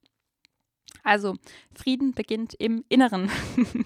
Also, 1.02 1.34
Frieden 1.74 2.12
beginnt 2.12 2.54
im 2.54 2.84
Inneren. 2.88 3.30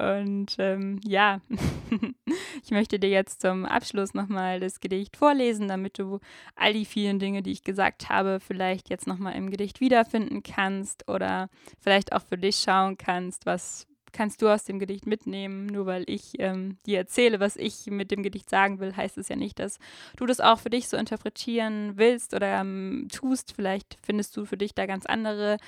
Und 0.00 0.56
ähm, 0.58 0.98
ja, 1.04 1.40
ich 2.64 2.70
möchte 2.70 2.98
dir 2.98 3.10
jetzt 3.10 3.42
zum 3.42 3.66
Abschluss 3.66 4.14
nochmal 4.14 4.58
das 4.58 4.80
Gedicht 4.80 5.16
vorlesen, 5.16 5.68
damit 5.68 5.98
du 5.98 6.20
all 6.56 6.72
die 6.72 6.86
vielen 6.86 7.18
Dinge, 7.18 7.42
die 7.42 7.52
ich 7.52 7.64
gesagt 7.64 8.08
habe, 8.08 8.40
vielleicht 8.40 8.88
jetzt 8.88 9.06
nochmal 9.06 9.34
im 9.34 9.50
Gedicht 9.50 9.80
wiederfinden 9.80 10.42
kannst 10.42 11.06
oder 11.06 11.50
vielleicht 11.78 12.14
auch 12.14 12.22
für 12.22 12.38
dich 12.38 12.56
schauen 12.56 12.96
kannst, 12.96 13.44
was 13.44 13.86
kannst 14.12 14.40
du 14.40 14.48
aus 14.48 14.64
dem 14.64 14.78
Gedicht 14.78 15.06
mitnehmen. 15.06 15.66
Nur 15.66 15.84
weil 15.84 16.04
ich 16.06 16.40
ähm, 16.40 16.78
dir 16.86 16.98
erzähle, 16.98 17.38
was 17.38 17.56
ich 17.56 17.86
mit 17.86 18.10
dem 18.10 18.22
Gedicht 18.22 18.48
sagen 18.48 18.80
will, 18.80 18.96
heißt 18.96 19.18
es 19.18 19.28
ja 19.28 19.36
nicht, 19.36 19.58
dass 19.58 19.78
du 20.16 20.24
das 20.24 20.40
auch 20.40 20.58
für 20.58 20.70
dich 20.70 20.88
so 20.88 20.96
interpretieren 20.96 21.92
willst 21.96 22.32
oder 22.32 22.60
ähm, 22.60 23.08
tust. 23.12 23.52
Vielleicht 23.54 23.98
findest 24.02 24.36
du 24.36 24.46
für 24.46 24.56
dich 24.56 24.74
da 24.74 24.86
ganz 24.86 25.04
andere 25.06 25.58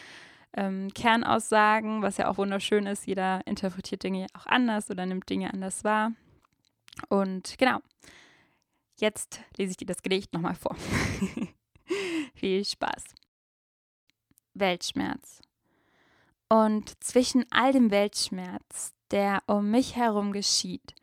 ähm, 0.54 0.92
Kernaussagen, 0.94 2.02
was 2.02 2.16
ja 2.16 2.28
auch 2.28 2.38
wunderschön 2.38 2.86
ist. 2.86 3.06
Jeder 3.06 3.46
interpretiert 3.46 4.02
Dinge 4.02 4.26
auch 4.34 4.46
anders 4.46 4.90
oder 4.90 5.06
nimmt 5.06 5.28
Dinge 5.28 5.52
anders 5.52 5.84
wahr. 5.84 6.12
Und 7.08 7.56
genau, 7.58 7.78
jetzt 8.98 9.40
lese 9.56 9.72
ich 9.72 9.76
dir 9.76 9.86
das 9.86 10.02
Gedicht 10.02 10.32
nochmal 10.32 10.54
vor. 10.54 10.76
Viel 12.34 12.64
Spaß. 12.64 13.04
Weltschmerz. 14.54 15.40
Und 16.48 17.02
zwischen 17.02 17.46
all 17.50 17.72
dem 17.72 17.90
Weltschmerz, 17.90 18.92
der 19.10 19.42
um 19.46 19.70
mich 19.70 19.96
herum 19.96 20.32
geschieht, 20.32 20.94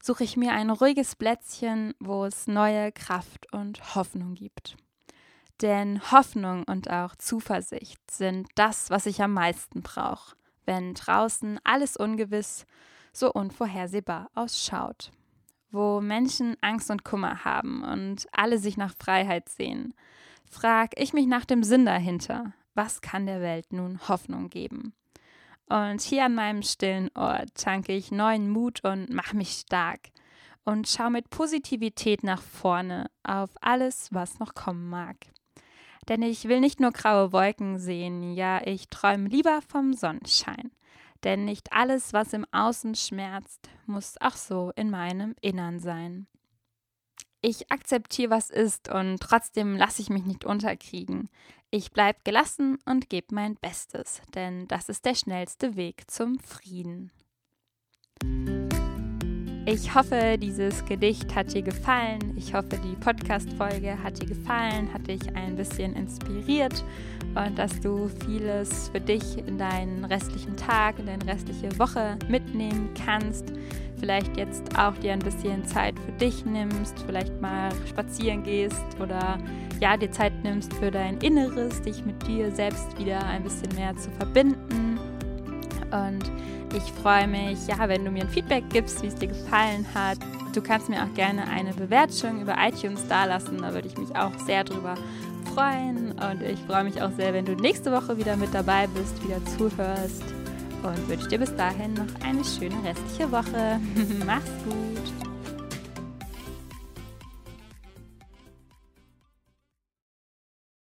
suche 0.00 0.22
ich 0.22 0.36
mir 0.36 0.52
ein 0.52 0.70
ruhiges 0.70 1.16
Plätzchen, 1.16 1.94
wo 1.98 2.24
es 2.24 2.46
neue 2.46 2.92
Kraft 2.92 3.52
und 3.52 3.96
Hoffnung 3.96 4.34
gibt. 4.34 4.76
Denn 5.62 6.00
Hoffnung 6.10 6.64
und 6.64 6.90
auch 6.90 7.16
Zuversicht 7.16 7.98
sind 8.10 8.48
das, 8.56 8.90
was 8.90 9.06
ich 9.06 9.22
am 9.22 9.32
meisten 9.32 9.82
brauche, 9.82 10.36
wenn 10.66 10.92
draußen 10.92 11.58
alles 11.64 11.96
ungewiss, 11.96 12.66
so 13.12 13.32
unvorhersehbar 13.32 14.30
ausschaut. 14.34 15.10
Wo 15.70 16.00
Menschen 16.00 16.56
Angst 16.60 16.90
und 16.90 17.04
Kummer 17.04 17.44
haben 17.44 17.82
und 17.82 18.26
alle 18.32 18.58
sich 18.58 18.76
nach 18.76 18.94
Freiheit 18.94 19.48
sehen, 19.48 19.94
frag 20.50 20.90
ich 20.96 21.14
mich 21.14 21.26
nach 21.26 21.46
dem 21.46 21.62
Sinn 21.62 21.86
dahinter, 21.86 22.52
was 22.74 23.00
kann 23.00 23.24
der 23.24 23.40
Welt 23.40 23.72
nun 23.72 23.98
Hoffnung 24.08 24.50
geben? 24.50 24.92
Und 25.68 26.02
hier 26.02 26.26
an 26.26 26.34
meinem 26.34 26.62
stillen 26.62 27.10
Ort 27.14 27.54
tanke 27.54 27.92
ich 27.92 28.12
neuen 28.12 28.50
Mut 28.50 28.84
und 28.84 29.10
mache 29.10 29.36
mich 29.36 29.52
stark 29.52 30.10
und 30.64 30.86
schaue 30.86 31.10
mit 31.10 31.30
Positivität 31.30 32.22
nach 32.22 32.42
vorne 32.42 33.10
auf 33.24 33.50
alles, 33.60 34.08
was 34.12 34.38
noch 34.38 34.54
kommen 34.54 34.88
mag. 34.88 35.16
Denn 36.08 36.22
ich 36.22 36.48
will 36.48 36.60
nicht 36.60 36.80
nur 36.80 36.92
graue 36.92 37.32
Wolken 37.32 37.78
sehen, 37.78 38.34
ja, 38.34 38.64
ich 38.64 38.88
träume 38.88 39.28
lieber 39.28 39.60
vom 39.66 39.92
Sonnenschein. 39.92 40.70
Denn 41.24 41.44
nicht 41.44 41.72
alles, 41.72 42.12
was 42.12 42.32
im 42.32 42.46
Außen 42.52 42.94
schmerzt, 42.94 43.68
muss 43.86 44.20
auch 44.20 44.36
so 44.36 44.72
in 44.76 44.90
meinem 44.90 45.34
Innern 45.40 45.80
sein. 45.80 46.26
Ich 47.40 47.70
akzeptiere, 47.70 48.30
was 48.30 48.50
ist, 48.50 48.88
und 48.88 49.20
trotzdem 49.20 49.76
lasse 49.76 50.02
ich 50.02 50.10
mich 50.10 50.24
nicht 50.24 50.44
unterkriegen. 50.44 51.28
Ich 51.70 51.90
bleibe 51.92 52.20
gelassen 52.24 52.78
und 52.84 53.10
gebe 53.10 53.34
mein 53.34 53.56
Bestes, 53.56 54.22
denn 54.34 54.68
das 54.68 54.88
ist 54.88 55.04
der 55.04 55.14
schnellste 55.14 55.76
Weg 55.76 56.10
zum 56.10 56.38
Frieden. 56.38 57.10
Ich 59.68 59.92
hoffe, 59.92 60.38
dieses 60.40 60.84
Gedicht 60.84 61.34
hat 61.34 61.52
dir 61.52 61.62
gefallen. 61.62 62.20
Ich 62.36 62.54
hoffe, 62.54 62.78
die 62.84 62.94
Podcast-Folge 63.00 64.00
hat 64.00 64.22
dir 64.22 64.26
gefallen, 64.28 64.88
hat 64.94 65.08
dich 65.08 65.34
ein 65.34 65.56
bisschen 65.56 65.96
inspiriert 65.96 66.84
und 67.34 67.58
dass 67.58 67.80
du 67.80 68.08
vieles 68.24 68.90
für 68.90 69.00
dich 69.00 69.38
in 69.38 69.58
deinen 69.58 70.04
restlichen 70.04 70.56
Tag, 70.56 71.00
in 71.00 71.06
deine 71.06 71.26
restliche 71.26 71.76
Woche 71.80 72.16
mitnehmen 72.28 72.90
kannst. 72.94 73.46
Vielleicht 73.98 74.36
jetzt 74.36 74.78
auch 74.78 74.96
dir 74.98 75.14
ein 75.14 75.18
bisschen 75.18 75.64
Zeit 75.64 75.98
für 75.98 76.12
dich 76.12 76.44
nimmst, 76.44 77.00
vielleicht 77.04 77.40
mal 77.40 77.70
spazieren 77.88 78.44
gehst 78.44 78.84
oder 79.00 79.36
ja, 79.80 79.96
dir 79.96 80.12
Zeit 80.12 80.44
nimmst 80.44 80.72
für 80.74 80.92
dein 80.92 81.18
Inneres, 81.18 81.82
dich 81.82 82.04
mit 82.04 82.24
dir 82.28 82.52
selbst 82.52 82.96
wieder 83.00 83.20
ein 83.24 83.42
bisschen 83.42 83.74
mehr 83.74 83.96
zu 83.96 84.12
verbinden. 84.12 85.00
Und 85.90 86.30
ich 86.76 86.92
freue 87.02 87.26
mich, 87.26 87.66
ja, 87.66 87.88
wenn 87.88 88.04
du 88.04 88.10
mir 88.10 88.22
ein 88.22 88.28
Feedback 88.28 88.64
gibst, 88.70 89.02
wie 89.02 89.06
es 89.06 89.14
dir 89.14 89.28
gefallen 89.28 89.86
hat. 89.94 90.18
Du 90.54 90.60
kannst 90.60 90.88
mir 90.88 91.02
auch 91.02 91.14
gerne 91.14 91.48
eine 91.48 91.72
Bewertung 91.72 92.40
über 92.40 92.56
iTunes 92.58 93.06
dalassen, 93.08 93.62
da 93.62 93.72
würde 93.74 93.88
ich 93.88 93.96
mich 93.96 94.14
auch 94.14 94.32
sehr 94.46 94.64
drüber 94.64 94.94
freuen. 95.52 96.12
Und 96.12 96.42
ich 96.42 96.58
freue 96.60 96.84
mich 96.84 97.00
auch 97.00 97.10
sehr, 97.12 97.32
wenn 97.32 97.44
du 97.44 97.54
nächste 97.54 97.92
Woche 97.92 98.16
wieder 98.18 98.36
mit 98.36 98.52
dabei 98.54 98.86
bist, 98.88 99.22
wieder 99.24 99.44
zuhörst. 99.56 100.22
Und 100.82 101.08
wünsche 101.08 101.28
dir 101.28 101.38
bis 101.38 101.54
dahin 101.56 101.94
noch 101.94 102.26
eine 102.26 102.44
schöne 102.44 102.76
restliche 102.84 103.30
Woche. 103.30 103.80
Mach's 104.26 104.50
gut. 104.64 105.25